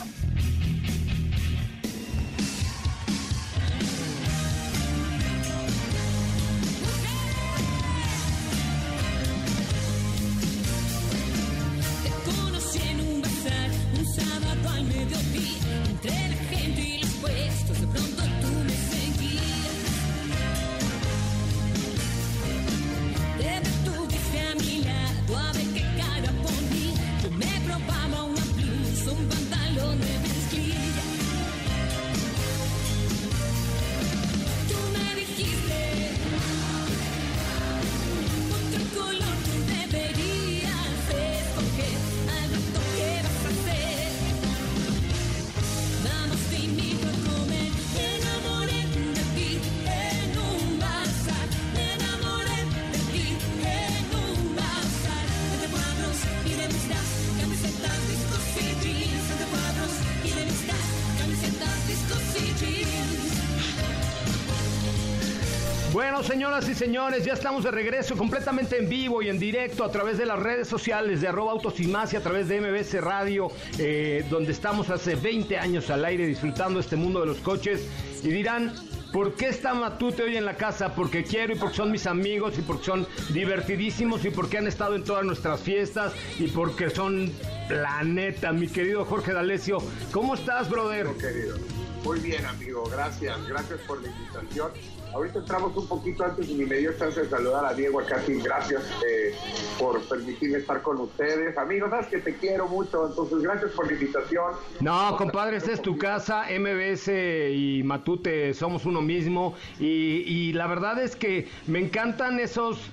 [66.83, 70.37] Señores, ya estamos de regreso completamente en vivo y en directo a través de las
[70.37, 74.51] redes sociales de arroba autos y más y a través de MBC Radio, eh, donde
[74.51, 77.87] estamos hace 20 años al aire disfrutando este mundo de los coches.
[78.21, 78.73] Y dirán,
[79.13, 80.93] ¿Por qué está Matute hoy en la casa?
[80.95, 84.95] Porque quiero y porque son mis amigos y porque son divertidísimos y porque han estado
[84.95, 87.31] en todas nuestras fiestas y porque son
[87.67, 89.77] planeta, mi querido Jorge D'Alessio.
[90.11, 91.07] ¿Cómo estás, brother?
[91.21, 91.57] querido.
[92.03, 92.83] Muy bien, amigo.
[92.91, 93.47] Gracias.
[93.47, 94.71] Gracias por la invitación
[95.13, 98.21] Ahorita entramos un poquito antes y me dio chance de saludar a Diego acá.
[98.27, 99.33] Gracias eh,
[99.77, 101.57] por permitirme estar con ustedes.
[101.57, 104.53] Amigos, sabes que te quiero mucho, entonces gracias por la invitación.
[104.79, 109.55] No, compadre, esta es tu casa, MBS y Matute somos uno mismo.
[109.79, 112.89] Y la verdad es que me encantan esos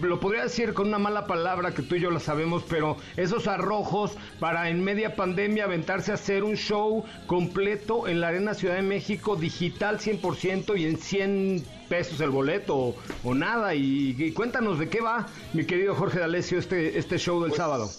[0.00, 3.46] lo podría decir con una mala palabra que tú y yo la sabemos, pero esos
[3.46, 8.76] arrojos para en media pandemia aventarse a hacer un show completo en la Arena Ciudad
[8.76, 13.74] de México, digital 100% y en 100 pesos el boleto o, nada.
[13.74, 17.90] Y, cuéntanos de qué va, mi querido Jorge D'Alessio, este, este show del pues, sábado.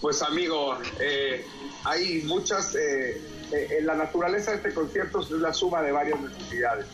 [0.00, 1.44] Pues amigo, eh,
[1.84, 2.74] hay muchas...
[2.74, 3.20] Eh,
[3.52, 6.86] eh, en la naturaleza de este concierto es la suma de varias necesidades.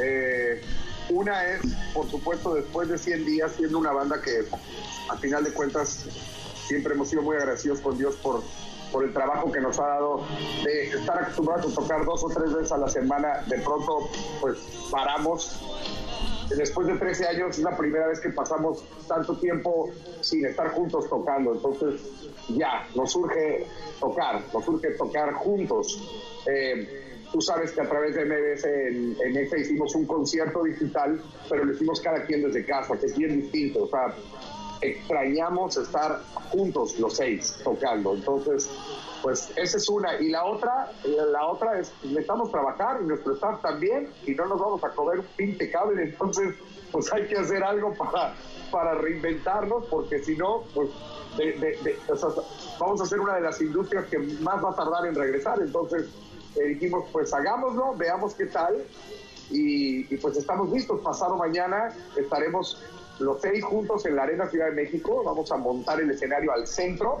[0.00, 0.62] Eh,
[1.10, 1.60] una es,
[1.94, 4.46] por supuesto, después de 100 días, siendo una banda que,
[5.08, 6.04] a final de cuentas,
[6.66, 8.42] siempre hemos sido muy agradecidos con Dios por,
[8.90, 10.22] por el trabajo que nos ha dado
[10.64, 13.44] de estar acostumbrados a tocar dos o tres veces a la semana.
[13.46, 14.08] De pronto,
[14.40, 14.58] pues
[14.90, 15.60] paramos.
[16.56, 19.90] Después de 13 años es la primera vez que pasamos tanto tiempo
[20.20, 21.52] sin estar juntos tocando.
[21.52, 22.00] Entonces,
[22.48, 23.66] ya, nos surge
[23.98, 26.00] tocar, nos surge tocar juntos.
[26.46, 31.20] Eh, Tú sabes que a través de MBS en, en este hicimos un concierto digital,
[31.48, 33.84] pero lo hicimos cada quien desde casa, que es bien distinto.
[33.84, 34.14] O sea,
[34.80, 38.14] extrañamos estar juntos los seis tocando.
[38.14, 38.70] Entonces,
[39.22, 40.20] pues esa es una.
[40.20, 44.60] Y la otra, la otra es, necesitamos trabajar y nuestro staff también y no nos
[44.60, 46.02] vamos a comer un pinte cable.
[46.02, 46.54] Entonces,
[46.92, 48.34] pues hay que hacer algo para,
[48.70, 50.90] para reinventarnos porque si no, pues
[52.78, 55.60] vamos a ser una de las industrias que más va a tardar en regresar.
[55.60, 56.06] Entonces
[56.56, 58.76] eh, dijimos, pues hagámoslo, veamos qué tal.
[59.50, 61.00] Y, y, pues estamos listos.
[61.02, 62.82] Pasado mañana estaremos
[63.18, 65.22] los seis juntos en la Arena Ciudad de México.
[65.24, 67.18] Vamos a montar el escenario al centro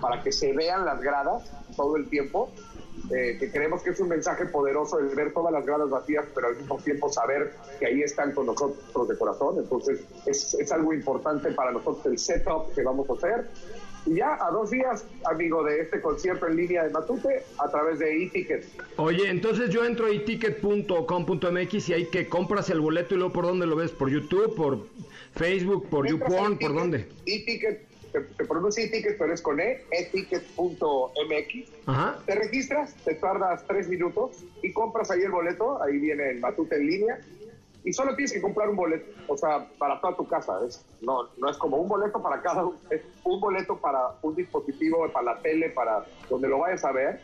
[0.00, 2.50] para que se vean las gradas todo el tiempo.
[3.10, 6.48] Eh, que creemos que es un mensaje poderoso el ver todas las gradas vacías, pero
[6.48, 9.56] al mismo tiempo saber que ahí están con nosotros de corazón.
[9.58, 13.48] Entonces, es, es algo importante para nosotros el setup que vamos a hacer.
[14.06, 17.98] Y ya a dos días, amigo, de este concierto en línea de Matute a través
[17.98, 18.64] de eTicket.
[18.96, 23.44] Oye, entonces yo entro a eticket.com.mx y ahí que compras el boleto y luego por
[23.44, 24.86] dónde lo ves, por YouTube, por
[25.34, 27.08] Facebook, por YouPorn, por dónde.
[27.26, 31.68] eTicket te, te pronuncia e-ticket, pero es con E, eticket.mx.
[32.26, 36.76] Te registras, te tardas tres minutos y compras ahí el boleto, ahí viene el Matute
[36.76, 37.20] en línea.
[37.84, 40.58] Y solo tienes que comprar un boleto, o sea, para toda tu casa.
[40.66, 45.08] Es, no, no es como un boleto para cada, es un boleto para un dispositivo,
[45.12, 47.20] para la tele, para donde lo vayas a ver.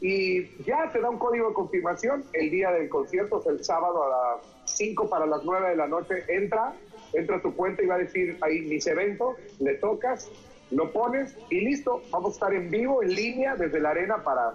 [0.00, 4.04] Y ya te da un código de confirmación el día del concierto, es el sábado
[4.04, 6.24] a las 5 para las 9 de la noche.
[6.28, 6.72] Entra,
[7.12, 10.30] entra a tu cuenta y va a decir ahí mis eventos, le tocas,
[10.70, 12.02] lo pones y listo.
[12.10, 14.54] Vamos a estar en vivo, en línea, desde la arena para,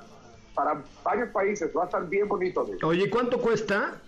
[0.56, 1.76] para varios países.
[1.76, 2.66] Va a estar bien bonito.
[2.84, 4.00] Oye, ¿cuánto cuesta?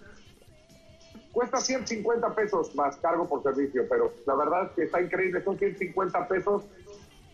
[1.36, 5.44] Cuesta 150 pesos más cargo por servicio, pero la verdad es que está increíble.
[5.44, 6.64] Son 150 pesos.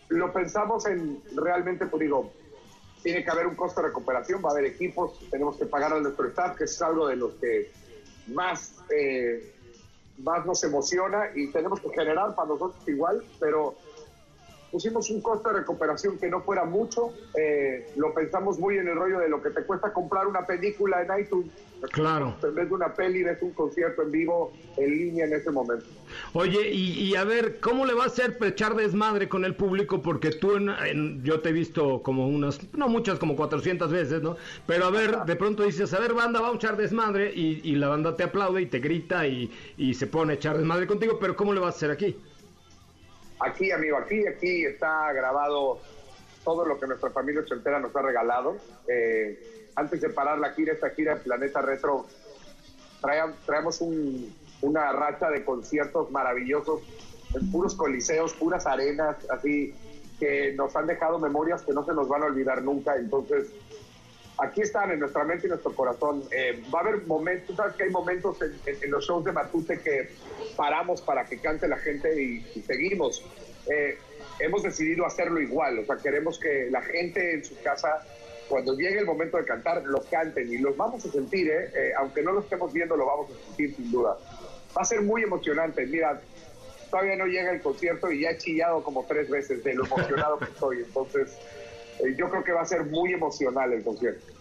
[0.08, 2.32] Lo pensamos en realmente, pues digo,
[3.00, 6.00] tiene que haber un costo de recuperación, va a haber equipos, tenemos que pagar a
[6.00, 7.70] nuestro staff, que es algo de los que
[8.26, 9.54] más eh,
[10.18, 13.76] más nos emociona y tenemos que generar para nosotros igual, pero
[14.72, 18.96] pusimos un costo de recuperación que no fuera mucho, eh, lo pensamos muy en el
[18.96, 21.50] rollo de lo que te cuesta comprar una película en iTunes.
[21.90, 22.36] Claro.
[22.42, 25.84] En vez de una peli, ves un concierto en vivo en línea en ese momento.
[26.32, 30.00] Oye, y, a ver, ¿cómo le va a hacer echar desmadre con el público?
[30.00, 30.52] Porque tú,
[31.22, 34.36] yo te he visto como unas, no muchas, como 400 veces, ¿no?
[34.66, 37.74] Pero a ver, de pronto dices, a ver, banda, vamos a echar desmadre, y, y
[37.74, 41.18] la banda te aplaude y te grita y, y se pone a echar desmadre contigo,
[41.20, 42.16] pero ¿cómo le vas a hacer aquí?
[43.44, 45.80] Aquí, amigo, aquí, aquí está grabado
[46.44, 48.56] todo lo que nuestra familia ochentera nos ha regalado.
[48.88, 52.06] Eh, antes de parar la gira, esta gira Planeta Retro,
[53.46, 53.80] traemos
[54.60, 56.82] una racha de conciertos maravillosos
[57.34, 59.74] en puros coliseos, puras arenas, así
[60.20, 62.96] que nos han dejado memorias que no se nos van a olvidar nunca.
[62.96, 63.50] Entonces,
[64.42, 66.24] aquí están en nuestra mente y nuestro corazón.
[66.30, 70.10] Eh, va a haber momentos, sabes que hay momentos en, los shows de Matute que
[70.56, 73.24] paramos para que cante la gente y, seguimos.
[73.70, 73.96] Eh,
[74.40, 78.04] hemos decidido hacerlo igual, o sea, queremos que la gente en su casa,
[78.48, 81.70] cuando llegue el momento de cantar, lo canten y los vamos a sentir, ¿eh?
[81.74, 84.18] eh aunque no lo estemos viendo, lo vamos a sentir sin duda.
[84.76, 86.20] Va a ser muy emocionante, mira,
[86.90, 90.38] todavía no llega el concierto y ya he chillado como tres veces de lo emocionado
[90.38, 91.38] que estoy, entonces
[92.00, 94.31] eh, yo creo que va a ser muy emocional el concierto.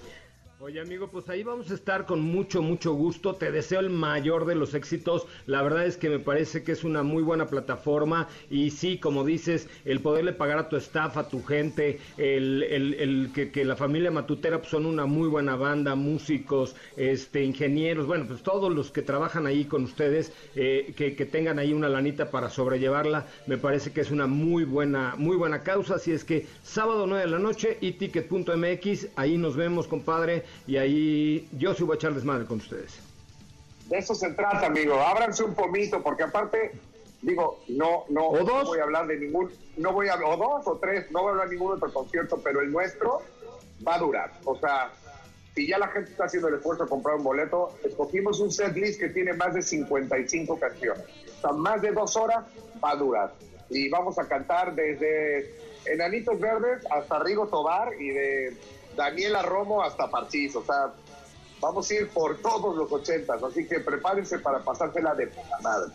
[0.63, 3.33] Oye amigo, pues ahí vamos a estar con mucho, mucho gusto.
[3.33, 5.25] Te deseo el mayor de los éxitos.
[5.47, 9.23] La verdad es que me parece que es una muy buena plataforma y sí, como
[9.23, 14.11] dices, el poderle pagar a tu staff, a tu gente, el, el, que, la familia
[14.11, 19.01] Matutera pues, son una muy buena banda, músicos, este, ingenieros, bueno, pues todos los que
[19.01, 23.93] trabajan ahí con ustedes, eh, que, que, tengan ahí una lanita para sobrellevarla, me parece
[23.93, 25.95] que es una muy buena, muy buena causa.
[25.95, 31.49] Así es que sábado 9 de la noche, ticket.mx, ahí nos vemos, compadre y ahí
[31.57, 32.99] yo sí voy a echarles madre con ustedes.
[33.87, 34.95] De eso se trata, amigo.
[34.95, 36.71] Ábranse un pomito, porque aparte,
[37.21, 41.11] digo, no, no, voy a hablar de ningún, no voy a, o dos o tres,
[41.11, 43.21] no voy a hablar de ningún otro concierto, pero el nuestro
[43.85, 44.31] va a durar.
[44.45, 44.91] O sea,
[45.55, 48.75] si ya la gente está haciendo el esfuerzo de comprar un boleto, escogimos un set
[48.75, 51.03] list que tiene más de 55 canciones.
[51.37, 52.45] O sea, más de dos horas
[52.83, 53.33] va a durar.
[53.69, 55.53] Y vamos a cantar desde
[55.85, 58.57] Enanitos Verdes hasta Rigo Tobar y de
[58.95, 60.93] Daniela Romo hasta Parchís, o sea,
[61.59, 65.91] vamos a ir por todos los ochentas, así que prepárense para pasársela de puta madre.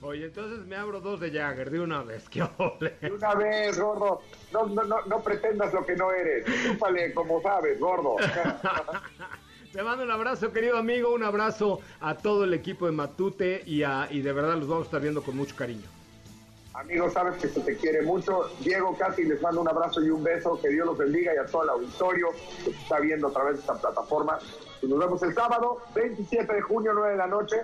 [0.00, 2.96] Oye, entonces me abro dos de Jagger de una vez, qué ole.
[3.00, 4.22] De una vez, gordo.
[4.52, 6.44] No, no, no, no pretendas lo que no eres.
[6.64, 8.16] Chúpale como sabes, gordo.
[9.72, 13.82] Te mando un abrazo, querido amigo, un abrazo a todo el equipo de Matute y,
[13.82, 15.97] a, y de verdad los vamos a estar viendo con mucho cariño.
[16.78, 18.50] Amigos, sabes que se te quiere mucho.
[18.60, 20.60] Diego, Casi, les mando un abrazo y un beso.
[20.60, 22.28] Que Dios los bendiga y a todo el auditorio
[22.64, 24.38] que está viendo a través de esta plataforma.
[24.82, 27.56] Nos vemos el sábado, 27 de junio, 9 de la noche.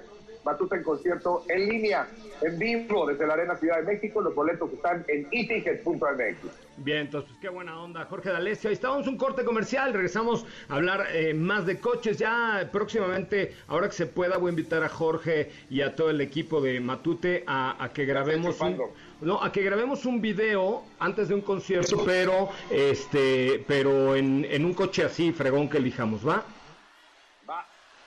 [0.44, 2.06] Matute en concierto en línea,
[2.42, 4.20] en vivo desde la Arena Ciudad de México.
[4.20, 6.64] Los boletos están en iticket.mx.
[6.76, 8.68] Bien, entonces, pues, qué buena onda, Jorge D'Alessio.
[8.68, 12.18] Ahí estábamos un corte comercial, regresamos a hablar eh, más de coches.
[12.18, 16.20] Ya próximamente, ahora que se pueda, voy a invitar a Jorge y a todo el
[16.20, 18.78] equipo de Matute a, que grabemos un,
[19.20, 24.64] no, a que grabemos un video antes de un concierto, pero este, pero en, en
[24.64, 26.44] un coche así, fregón que elijamos, ¿va?
[27.48, 27.66] Va.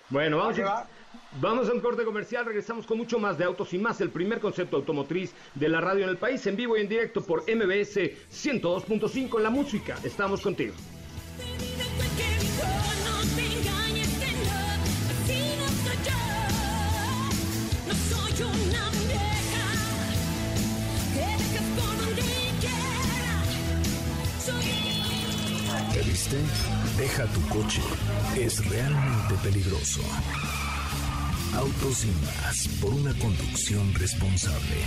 [0.09, 0.59] Bueno, vamos.
[0.59, 0.87] a...
[1.33, 4.39] Vamos a un corte comercial, regresamos con mucho más de autos y más, el primer
[4.39, 7.97] concepto automotriz de la radio en el país, en vivo y en directo por MBS
[8.31, 9.97] 102.5 en la música.
[10.03, 10.73] Estamos contigo.
[25.93, 26.37] ¿Te viste?
[26.97, 27.81] Deja tu coche.
[28.35, 30.01] Es realmente peligroso.
[31.57, 34.77] Autos y más por una conducción responsable.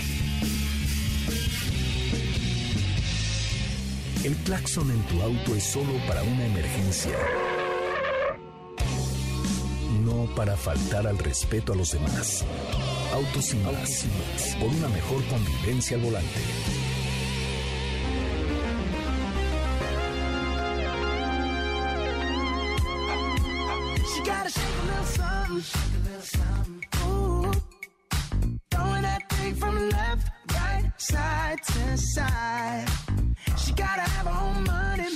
[4.22, 7.18] El claxon en tu auto es solo para una emergencia.
[10.04, 12.44] No para faltar al respeto a los demás.
[13.14, 14.06] Autos y más
[14.60, 16.40] por una mejor convivencia al volante.
[28.70, 32.88] Throwing that thing from left, right, side to side.
[33.56, 35.08] She gotta have her own money.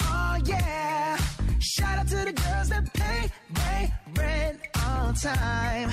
[0.00, 1.16] Oh yeah.
[1.58, 5.90] Shout out to the girls that pay, pay rent on time.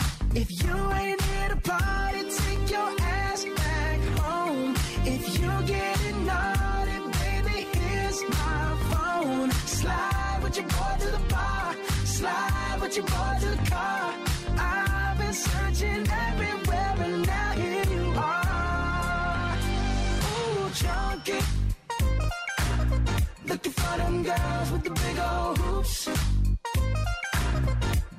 [24.37, 26.09] Girls with the big old hoops.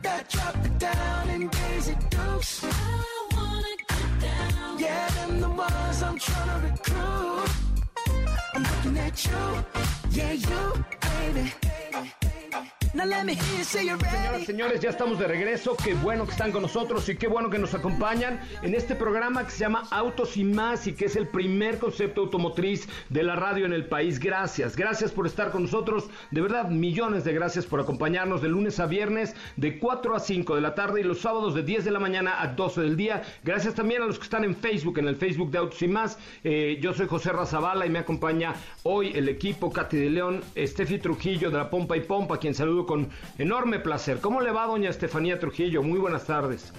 [0.02, 2.64] That drop it down and Daisy Dukes.
[2.64, 4.78] I wanna get down.
[4.78, 7.50] Yeah, them the ones I'm trying to recruit.
[8.54, 9.64] I'm looking at you.
[10.10, 11.52] Yeah, you, baby.
[13.64, 15.76] Señoras, señores, ya estamos de regreso.
[15.82, 19.44] Qué bueno que están con nosotros y qué bueno que nos acompañan en este programa
[19.44, 23.34] que se llama Autos y más y que es el primer concepto automotriz de la
[23.34, 24.20] radio en el país.
[24.20, 26.08] Gracias, gracias por estar con nosotros.
[26.30, 30.54] De verdad, millones de gracias por acompañarnos de lunes a viernes de 4 a 5
[30.54, 33.24] de la tarde y los sábados de 10 de la mañana a 12 del día.
[33.42, 36.16] Gracias también a los que están en Facebook, en el Facebook de Autos y más.
[36.44, 40.98] Eh, yo soy José Razabala y me acompaña hoy el equipo Katy de León, Steffi
[40.98, 44.20] Trujillo de la Pompa y Pompa, quien saludo con enorme placer.
[44.20, 45.82] ¿Cómo le va, doña Estefanía Trujillo?
[45.82, 46.72] Muy buenas tardes.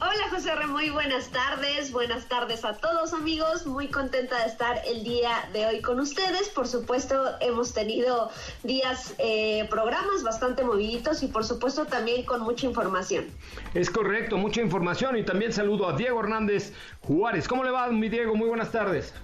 [0.00, 4.82] Hola José R, muy buenas tardes, buenas tardes a todos amigos, muy contenta de estar
[4.86, 8.28] el día de hoy con ustedes, por supuesto hemos tenido
[8.64, 13.26] días, eh, programas bastante moviditos y por supuesto también con mucha información.
[13.72, 18.08] Es correcto, mucha información y también saludo a Diego Hernández Juárez, ¿cómo le va mi
[18.08, 18.34] Diego?
[18.34, 19.14] Muy buenas tardes.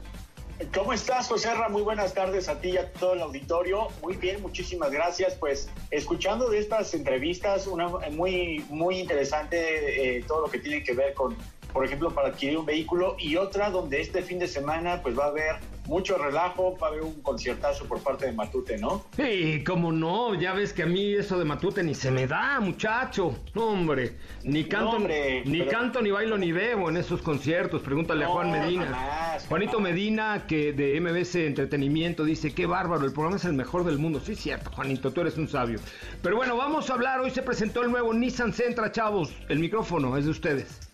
[0.74, 1.70] ¿Cómo estás, José Ra?
[1.70, 3.88] Muy buenas tardes a ti y a todo el auditorio.
[4.02, 5.34] Muy bien, muchísimas gracias.
[5.34, 10.92] Pues escuchando de estas entrevistas, una muy, muy interesante eh, todo lo que tiene que
[10.92, 11.34] ver con,
[11.72, 15.24] por ejemplo, para adquirir un vehículo y otra donde este fin de semana pues va
[15.24, 15.56] a haber
[15.90, 19.04] mucho relajo, va a haber un conciertazo por parte de Matute, ¿no?
[19.16, 22.60] Sí, cómo no, ya ves que a mí eso de Matute ni se me da,
[22.60, 23.36] muchacho.
[23.56, 24.12] No, hombre,
[24.44, 27.82] ni canto, ni canto, ni bailo, ni bebo en esos conciertos.
[27.82, 29.36] Pregúntale a Juan Medina.
[29.48, 33.98] Juanito Medina, que de MBS Entretenimiento, dice, qué bárbaro, el programa es el mejor del
[33.98, 34.20] mundo.
[34.20, 35.80] Sí, cierto, Juanito, tú eres un sabio.
[36.22, 39.34] Pero bueno, vamos a hablar, hoy se presentó el nuevo Nissan Sentra, chavos.
[39.48, 40.89] El micrófono es de ustedes.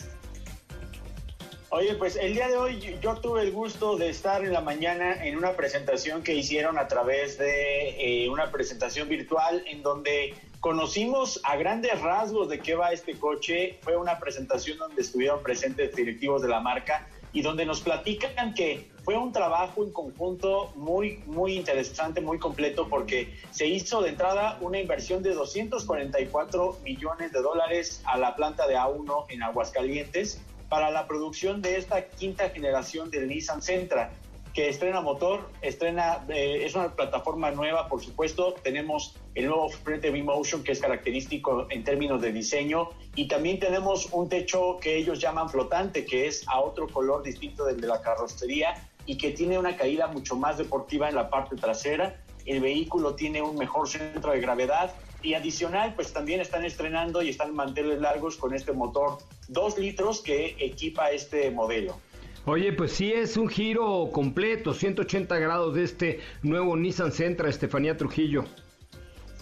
[1.70, 5.24] Oye, pues el día de hoy yo tuve el gusto de estar en la mañana
[5.26, 11.40] en una presentación que hicieron a través de eh, una presentación virtual en donde conocimos
[11.42, 13.80] a grandes rasgos de qué va este coche.
[13.82, 18.88] Fue una presentación donde estuvieron presentes directivos de la marca y donde nos platican que
[19.02, 24.56] fue un trabajo en conjunto muy, muy interesante, muy completo, porque se hizo de entrada
[24.60, 30.90] una inversión de 244 millones de dólares a la planta de A1 en Aguascalientes para
[30.90, 34.12] la producción de esta quinta generación del Nissan Sentra,
[34.56, 38.54] que estrena motor, estrena, eh, es una plataforma nueva, por supuesto.
[38.54, 44.08] Tenemos el nuevo frente V-Motion, que es característico en términos de diseño, y también tenemos
[44.12, 48.00] un techo que ellos llaman flotante, que es a otro color distinto del de la
[48.00, 52.22] carrocería y que tiene una caída mucho más deportiva en la parte trasera.
[52.46, 54.90] El vehículo tiene un mejor centro de gravedad
[55.22, 60.20] Y adicional, pues también están estrenando y están manteles largos con este motor 2 litros
[60.20, 61.98] que equipa este modelo.
[62.44, 67.96] Oye, pues sí es un giro completo, 180 grados de este nuevo Nissan Sentra, Estefanía
[67.96, 68.44] Trujillo.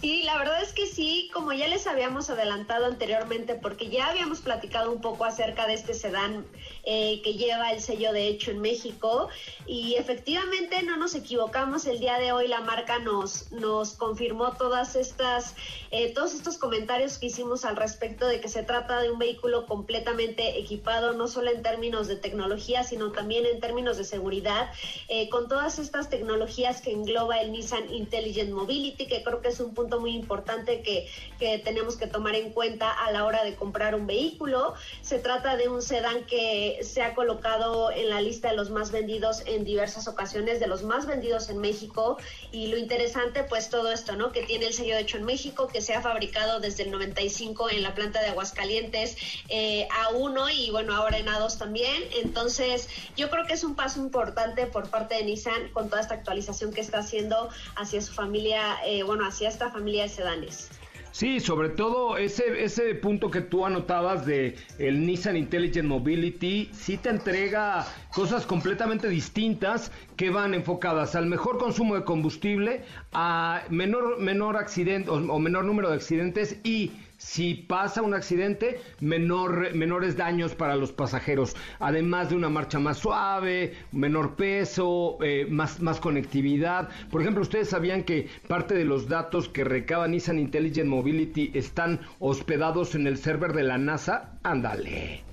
[0.01, 4.41] Sí, la verdad es que sí, como ya les habíamos adelantado anteriormente, porque ya habíamos
[4.41, 6.45] platicado un poco acerca de este sedán
[6.85, 9.29] eh, que lleva el sello de hecho en México
[9.65, 14.95] y efectivamente no nos equivocamos, el día de hoy la marca nos, nos confirmó todas
[14.95, 15.55] estas,
[15.89, 19.65] eh, todos estos comentarios que hicimos al respecto de que se trata de un vehículo
[19.65, 24.69] completamente equipado, no solo en términos de tecnología, sino también en términos de seguridad,
[25.07, 29.59] eh, con todas estas tecnologías que engloba el Nissan Intelligent Mobility, que creo que es
[29.59, 31.07] un punto muy importante que,
[31.39, 34.75] que tenemos que tomar en cuenta a la hora de comprar un vehículo.
[35.01, 38.91] Se trata de un sedán que se ha colocado en la lista de los más
[38.91, 42.17] vendidos en diversas ocasiones, de los más vendidos en México.
[42.51, 44.31] Y lo interesante, pues todo esto, ¿no?
[44.31, 47.83] Que tiene el sello hecho en México, que se ha fabricado desde el 95 en
[47.83, 49.17] la planta de Aguascalientes
[49.49, 52.03] eh, A1 y bueno, ahora en A2 también.
[52.23, 56.15] Entonces, yo creo que es un paso importante por parte de Nissan con toda esta
[56.15, 60.69] actualización que está haciendo hacia su familia, eh, bueno, hacia esta familia de sedanes.
[61.15, 66.97] Sí, sobre todo ese, ese punto que tú anotabas de el Nissan Intelligent Mobility, sí
[66.97, 74.19] te entrega cosas completamente distintas que van enfocadas al mejor consumo de combustible, a menor,
[74.19, 80.55] menor accidente o menor número de accidentes y si pasa un accidente, menor, menores daños
[80.55, 86.89] para los pasajeros, además de una marcha más suave, menor peso, eh, más, más conectividad.
[87.09, 92.01] Por ejemplo, ustedes sabían que parte de los datos que recaba Nissan Intelligent Mobility están
[92.19, 94.37] hospedados en el server de la NASA.
[94.43, 95.23] Ándale.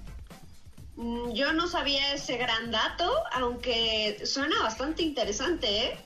[0.97, 5.99] Mm, yo no sabía ese gran dato, aunque suena bastante interesante, ¿eh?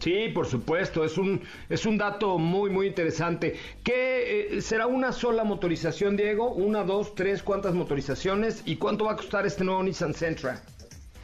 [0.00, 3.56] Sí, por supuesto, es un, es un dato muy, muy interesante.
[3.82, 6.52] ¿Qué eh, será una sola motorización, Diego?
[6.52, 7.42] ¿Una, dos, tres?
[7.42, 8.62] ¿Cuántas motorizaciones?
[8.64, 10.62] ¿Y cuánto va a costar este nuevo Nissan Sentra?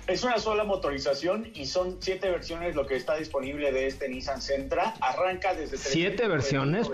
[0.06, 4.42] Es una sola motorización y son siete versiones lo que está disponible de este Nissan
[4.42, 4.94] Sentra.
[5.00, 5.78] Arranca desde...
[5.78, 6.88] ¿Siete versiones?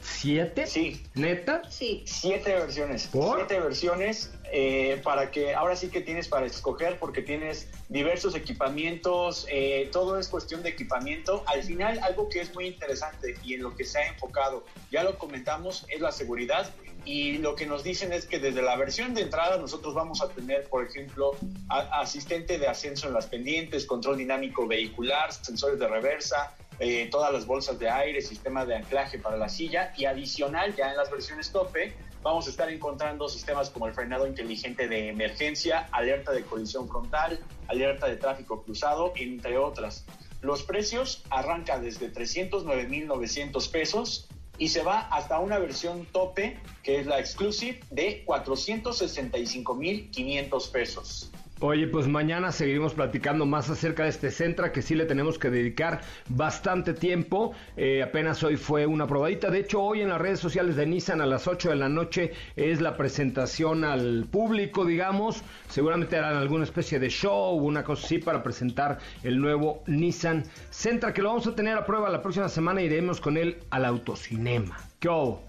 [0.00, 0.66] ¿Siete?
[0.68, 1.02] Sí.
[1.14, 1.62] ¿Neta?
[1.68, 2.04] Sí.
[2.06, 3.10] Siete versiones.
[3.10, 9.46] Siete versiones eh, para que ahora sí que tienes para escoger porque tienes diversos equipamientos,
[9.50, 11.42] eh, todo es cuestión de equipamiento.
[11.46, 15.02] Al final, algo que es muy interesante y en lo que se ha enfocado, ya
[15.02, 16.70] lo comentamos, es la seguridad
[17.04, 20.28] y lo que nos dicen es que desde la versión de entrada nosotros vamos a
[20.28, 21.32] tener, por ejemplo,
[21.68, 27.46] asistente de ascenso en las pendientes, control dinámico vehicular, sensores de reversa, eh, todas las
[27.46, 31.50] bolsas de aire, sistema de anclaje para la silla y adicional ya en las versiones
[31.50, 36.88] tope vamos a estar encontrando sistemas como el frenado inteligente de emergencia, alerta de colisión
[36.88, 40.06] frontal, alerta de tráfico cruzado, entre otras.
[40.40, 44.28] Los precios arrancan desde 309.900 pesos
[44.58, 51.31] y se va hasta una versión tope, que es la exclusive, de 465.500 pesos.
[51.64, 55.48] Oye, pues mañana seguiremos platicando más acerca de este Centra que sí le tenemos que
[55.48, 57.54] dedicar bastante tiempo.
[57.76, 59.48] Eh, apenas hoy fue una probadita.
[59.48, 62.32] De hecho, hoy en las redes sociales de Nissan a las 8 de la noche
[62.56, 65.44] es la presentación al público, digamos.
[65.68, 71.14] Seguramente harán alguna especie de show, una cosa así para presentar el nuevo Nissan Centra
[71.14, 72.82] que lo vamos a tener a prueba la próxima semana.
[72.82, 74.80] Iremos con él al autocinema.
[74.98, 75.44] ¿Qué hago?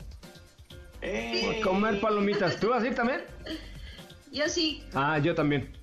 [1.63, 2.59] Comer palomitas.
[2.59, 3.21] ¿Tú vas a ir también?
[4.31, 4.83] Yo sí.
[4.93, 5.82] Ah, yo también.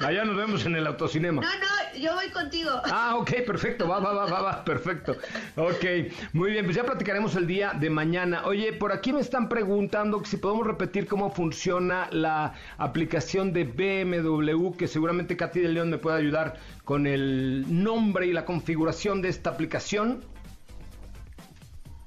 [0.00, 1.42] Allá nos vemos en el autocinema.
[1.42, 2.70] No, no, yo voy contigo.
[2.84, 5.16] Ah, ok, perfecto, va, va, va, va, va, perfecto.
[5.56, 5.84] Ok,
[6.32, 8.44] muy bien, pues ya platicaremos el día de mañana.
[8.44, 14.72] Oye, por aquí me están preguntando si podemos repetir cómo funciona la aplicación de BMW,
[14.76, 19.28] que seguramente Katy de León me puede ayudar con el nombre y la configuración de
[19.28, 20.24] esta aplicación.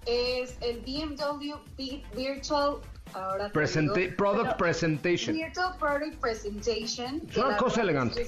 [0.06, 1.56] Es el BMW
[2.16, 2.78] Virtual
[3.16, 5.36] Ahora product Presentation.
[5.36, 7.22] Virtual Product Presentation.
[7.30, 8.28] Es una cosa elegante.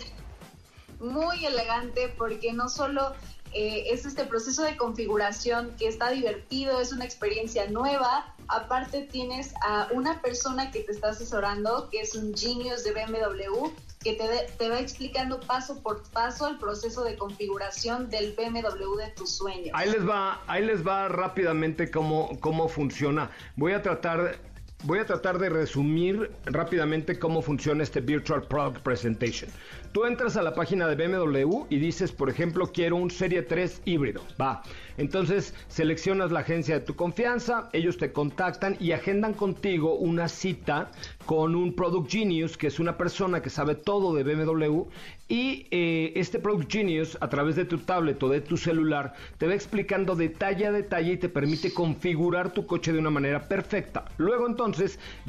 [1.00, 3.14] muy elegante porque no solo
[3.54, 8.34] eh, es este proceso de configuración que está divertido, es una experiencia nueva.
[8.48, 13.68] Aparte tienes a una persona que te está asesorando, que es un genius de BMW,
[14.02, 14.26] que te,
[14.58, 19.72] te, va explicando paso por paso el proceso de configuración del BMW de tus sueños.
[19.74, 23.32] Ahí les va, ahí les va rápidamente cómo, cómo funciona.
[23.58, 24.40] Voy a tratar
[24.84, 29.50] voy a tratar de resumir rápidamente cómo funciona este Virtual Product Presentation.
[29.92, 33.82] Tú entras a la página de BMW y dices, por ejemplo, quiero un Serie 3
[33.86, 34.22] híbrido.
[34.40, 34.62] Va.
[34.98, 40.92] Entonces seleccionas la agencia de tu confianza, ellos te contactan y agendan contigo una cita
[41.26, 44.84] con un Product Genius, que es una persona que sabe todo de BMW
[45.30, 49.48] y eh, este Product Genius, a través de tu tablet o de tu celular, te
[49.48, 54.06] va explicando detalle a detalle y te permite configurar tu coche de una manera perfecta.
[54.18, 54.67] Luego entonces,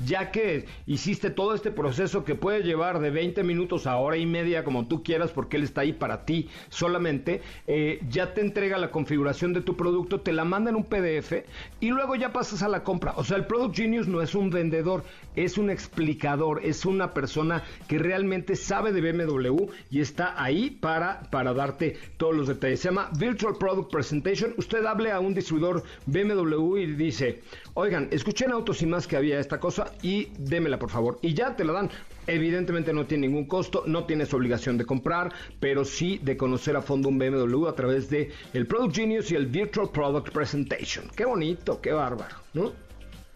[0.04, 4.26] ya que hiciste todo este proceso que puede llevar de 20 minutos a hora y
[4.26, 8.78] media, como tú quieras, porque él está ahí para ti solamente, eh, ya te entrega
[8.78, 11.44] la configuración de tu producto, te la manda en un PDF
[11.80, 13.14] y luego ya pasas a la compra.
[13.16, 15.04] O sea, el Product Genius no es un vendedor,
[15.36, 21.22] es un explicador, es una persona que realmente sabe de BMW y está ahí para,
[21.30, 22.80] para darte todos los detalles.
[22.80, 24.54] Se llama Virtual Product Presentation.
[24.56, 27.42] Usted hable a un distribuidor BMW y dice,
[27.78, 31.18] oigan, escuché en Autos y más que había esta cosa y démela por favor.
[31.22, 31.90] Y ya te la dan.
[32.26, 36.82] Evidentemente no tiene ningún costo, no tienes obligación de comprar, pero sí de conocer a
[36.82, 41.08] fondo un BMW a través de el Product Genius y el Virtual Product Presentation.
[41.14, 42.72] Qué bonito, qué bárbaro, ¿no?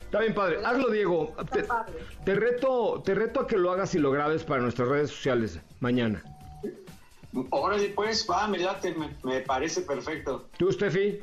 [0.01, 0.59] Está bien, padre.
[0.65, 1.37] Hazlo, Diego.
[2.25, 5.61] Te, reto, te reto a que lo hagas y lo grabes para nuestras redes sociales
[5.79, 6.23] mañana.
[7.53, 10.49] Ahora pues, va, me late, me, parece perfecto.
[10.59, 11.21] ¿Tú, Steffi?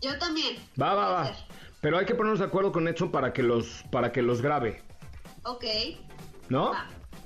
[0.00, 0.56] Yo también.
[0.80, 1.47] Va, va, va.
[1.80, 4.82] Pero hay que ponernos de acuerdo con Edson para que los, para que los grabe.
[5.44, 5.64] Ok.
[6.48, 6.72] ¿No?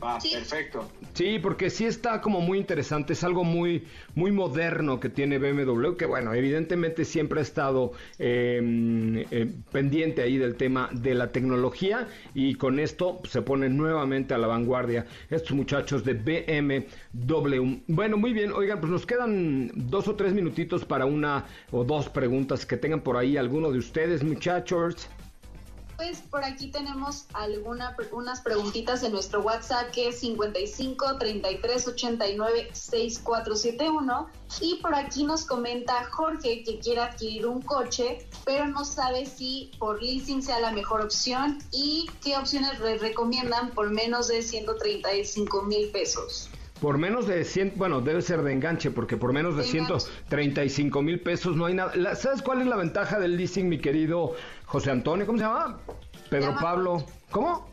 [0.03, 0.89] Perfecto.
[1.15, 5.95] Sí, porque sí está como muy interesante, es algo muy, muy moderno que tiene BMW,
[5.97, 12.09] que bueno, evidentemente siempre ha estado em, eh, pendiente ahí del tema de la tecnología
[12.35, 17.83] y con esto se pone nuevamente a la vanguardia estos muchachos de BMW.
[17.87, 22.09] Bueno, muy bien, oigan, pues nos quedan dos o tres minutitos para una o dos
[22.09, 25.09] preguntas que tengan por ahí alguno de ustedes, muchachos.
[25.97, 32.71] Pues por aquí tenemos algunas unas preguntitas en nuestro WhatsApp que es 55 33 89
[32.73, 34.29] 6471
[34.61, 39.71] y por aquí nos comenta Jorge que quiere adquirir un coche pero no sabe si
[39.79, 45.63] por leasing sea la mejor opción y qué opciones le recomiendan por menos de 135
[45.63, 46.51] mil pesos.
[46.83, 51.21] Por menos de 100, bueno, debe ser de enganche, porque por menos de, 135 mil
[51.21, 52.17] pesos no hay nada.
[52.17, 55.25] ¿Sabes cuál es la ventaja del leasing, mi querido José Antonio?
[55.25, 55.79] ¿Cómo se llama?
[56.29, 57.07] Pedro Pablo.
[57.31, 57.71] ¿Cómo?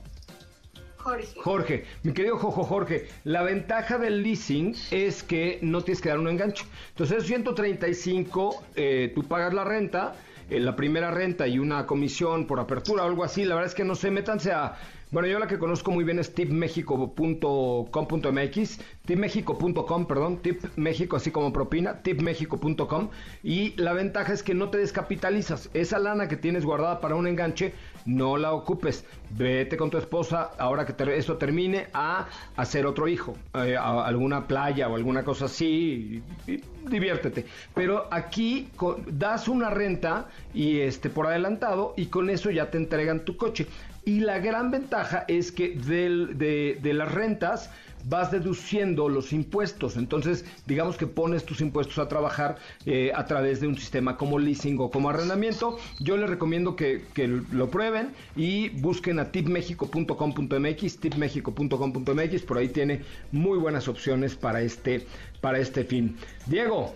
[0.98, 1.28] Jorge.
[1.38, 6.20] Jorge, mi querido Jojo Jorge, la ventaja del leasing es que no tienes que dar
[6.20, 6.66] un enganche.
[6.90, 10.14] Entonces, 135, eh, tú pagas la renta,
[10.52, 13.44] eh, la primera renta y una comisión por apertura o algo así.
[13.44, 14.78] La verdad es que no sé, métanse a
[15.12, 22.04] bueno, yo la que conozco muy bien es tipmexico.com.mx, tipmexico.com, perdón, tipmexico así como propina,
[22.04, 23.10] tipmexico.com
[23.42, 25.72] y la ventaja es que no te descapitalizas.
[25.74, 27.74] Esa lana que tienes guardada para un enganche,
[28.10, 29.06] no la ocupes.
[29.32, 34.48] Vete con tu esposa, ahora que esto termine, a hacer otro hijo, eh, a alguna
[34.48, 37.46] playa o alguna cosa así, y, diviértete.
[37.76, 38.70] Pero aquí
[39.08, 43.68] das una renta y este por adelantado y con eso ya te entregan tu coche.
[44.06, 47.70] Y la gran ventaja es que de, las rentas
[48.06, 49.98] vas deduciendo los impuestos.
[49.98, 54.40] Entonces, digamos que pones tus impuestos a trabajar eh, a través de un sistema como
[54.40, 55.78] leasing o como arrendamiento.
[56.00, 57.04] Yo les recomiendo que,
[57.52, 65.06] lo prueben y busquen a tipmexico.com.mx, tipmexico.com.mx, por ahí tiene muy buenas opciones para este,
[65.42, 66.16] para este fin.
[66.48, 66.94] Diego,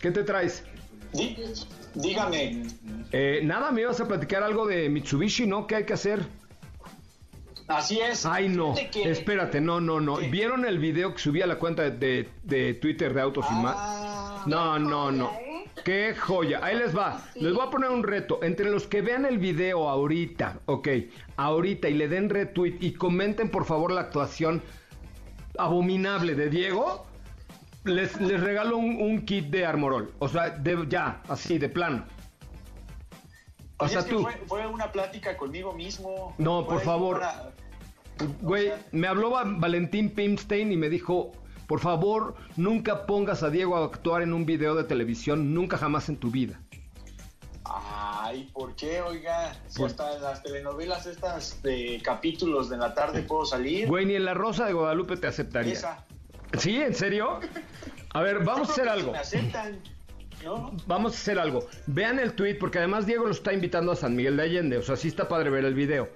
[0.00, 0.64] ¿qué te traes?
[1.94, 2.62] Dígame.
[3.12, 5.66] Eh, nada, me ibas a platicar algo de Mitsubishi, ¿no?
[5.66, 6.20] ¿Qué hay que hacer?
[7.68, 8.24] Así es.
[8.24, 8.74] Ay, no.
[9.04, 10.16] Espérate, no, no, no.
[10.16, 13.76] ¿Vieron el video que subí a la cuenta de, Twitter de Autos y más?
[13.78, 15.30] Ah, no, no, no.
[15.32, 15.48] ¿eh?
[15.84, 16.60] Qué joya.
[16.62, 17.22] Ahí les va.
[17.34, 18.40] Les voy a poner un reto.
[18.42, 20.88] Entre los que vean el video ahorita, ok,
[21.36, 24.62] ahorita y le den retweet y comenten por favor la actuación
[25.58, 27.06] abominable de Diego,
[27.84, 30.12] les, les regalo un, kit de Armorol.
[30.18, 32.04] O sea, de, ya, así, de plano.
[33.78, 34.26] O sea, tú.
[34.46, 36.34] Fue, una plática conmigo mismo.
[36.38, 37.22] No, por favor.
[38.40, 41.32] Güey, me habló Valentín Pimstein y me dijo,
[41.68, 46.08] por favor, nunca pongas a Diego a actuar en un video de televisión, nunca jamás
[46.08, 46.60] en tu vida.
[47.64, 49.54] Ay, ¿por qué, oiga?
[49.68, 53.86] Si hasta en las telenovelas estas de capítulos de la tarde puedo salir.
[53.86, 55.74] Güey, ni en La Rosa de Guadalupe te aceptaría.
[55.74, 56.04] Esa.
[56.58, 56.76] ¿Sí?
[56.76, 57.40] ¿En serio?
[58.14, 59.12] A ver, vamos a hacer algo.
[59.12, 59.80] Me aceptan.
[60.86, 61.66] Vamos a hacer algo.
[61.86, 64.78] Vean el tweet, porque además Diego lo está invitando a San Miguel de Allende.
[64.78, 66.08] O sea, sí está padre ver el video.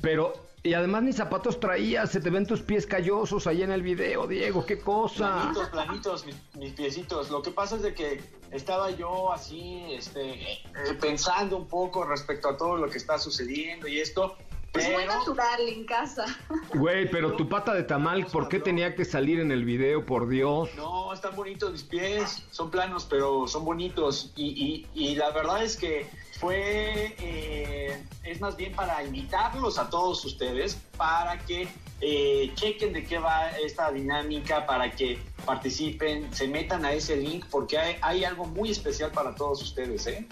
[0.00, 3.82] Pero, y además ni zapatos traías, se te ven tus pies callosos ahí en el
[3.82, 5.52] video, Diego, qué cosa.
[5.52, 7.30] Planitos, planitos, mis, piecitos.
[7.30, 8.20] Lo que pasa es de que
[8.50, 10.62] estaba yo así, este, eh,
[11.00, 14.36] pensando un poco respecto a todo lo que está sucediendo y esto.
[14.72, 16.24] Pues muy natural en casa.
[16.74, 20.26] Güey, pero tu pata de tamal, ¿por qué tenía que salir en el video, por
[20.28, 20.70] Dios?
[20.76, 24.32] No, están bonitos mis pies, son planos, pero son bonitos.
[24.34, 26.08] Y, y, la verdad es que
[26.40, 31.68] fue, eh, es más bien para invitarlos a todos ustedes para que
[32.00, 37.44] eh, chequen de qué va esta dinámica, para que participen, se metan a ese link,
[37.50, 40.26] porque hay, hay algo muy especial para todos ustedes, ¿eh?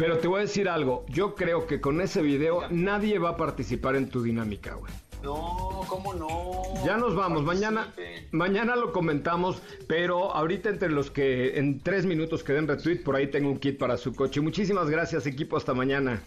[0.00, 3.36] Pero te voy a decir algo, yo creo que con ese video nadie va a
[3.36, 4.90] participar en tu dinámica, güey.
[5.22, 6.62] No, ¿cómo no?
[6.86, 7.92] Ya nos vamos, mañana,
[8.30, 13.26] mañana lo comentamos, pero ahorita entre los que en tres minutos queden retweet, por ahí
[13.26, 14.40] tengo un kit para su coche.
[14.40, 16.22] Muchísimas gracias equipo, hasta mañana.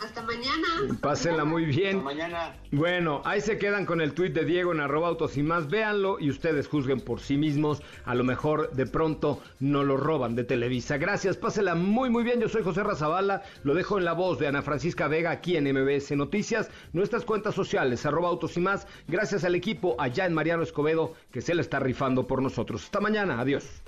[0.00, 0.68] Hasta mañana.
[1.00, 1.98] Pásenla muy bien.
[1.98, 2.56] Hasta mañana.
[2.70, 5.68] Bueno, ahí se quedan con el tuit de Diego en arroba autos y más.
[5.68, 7.82] Véanlo y ustedes juzguen por sí mismos.
[8.04, 10.98] A lo mejor de pronto no lo roban de Televisa.
[10.98, 12.40] Gracias, pásenla muy muy bien.
[12.40, 13.42] Yo soy José Razabala.
[13.64, 16.70] Lo dejo en la voz de Ana Francisca Vega aquí en MBS Noticias.
[16.92, 18.86] Nuestras cuentas sociales, arroba autos y más.
[19.08, 22.84] Gracias al equipo allá en Mariano Escobedo que se le está rifando por nosotros.
[22.84, 23.40] Hasta mañana.
[23.40, 23.82] Adiós.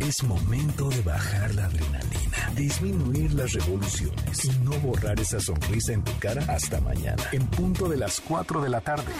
[0.00, 6.02] Es momento de bajar la adrenalina, disminuir las revoluciones y no borrar esa sonrisa en
[6.02, 9.12] tu cara hasta mañana, en punto de las 4 de la tarde,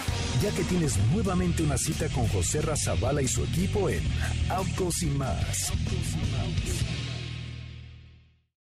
[0.43, 4.03] ya que tienes nuevamente una cita con José Razabala y su equipo en
[4.49, 5.71] Autos y más.
[5.71, 6.94] Autos y más.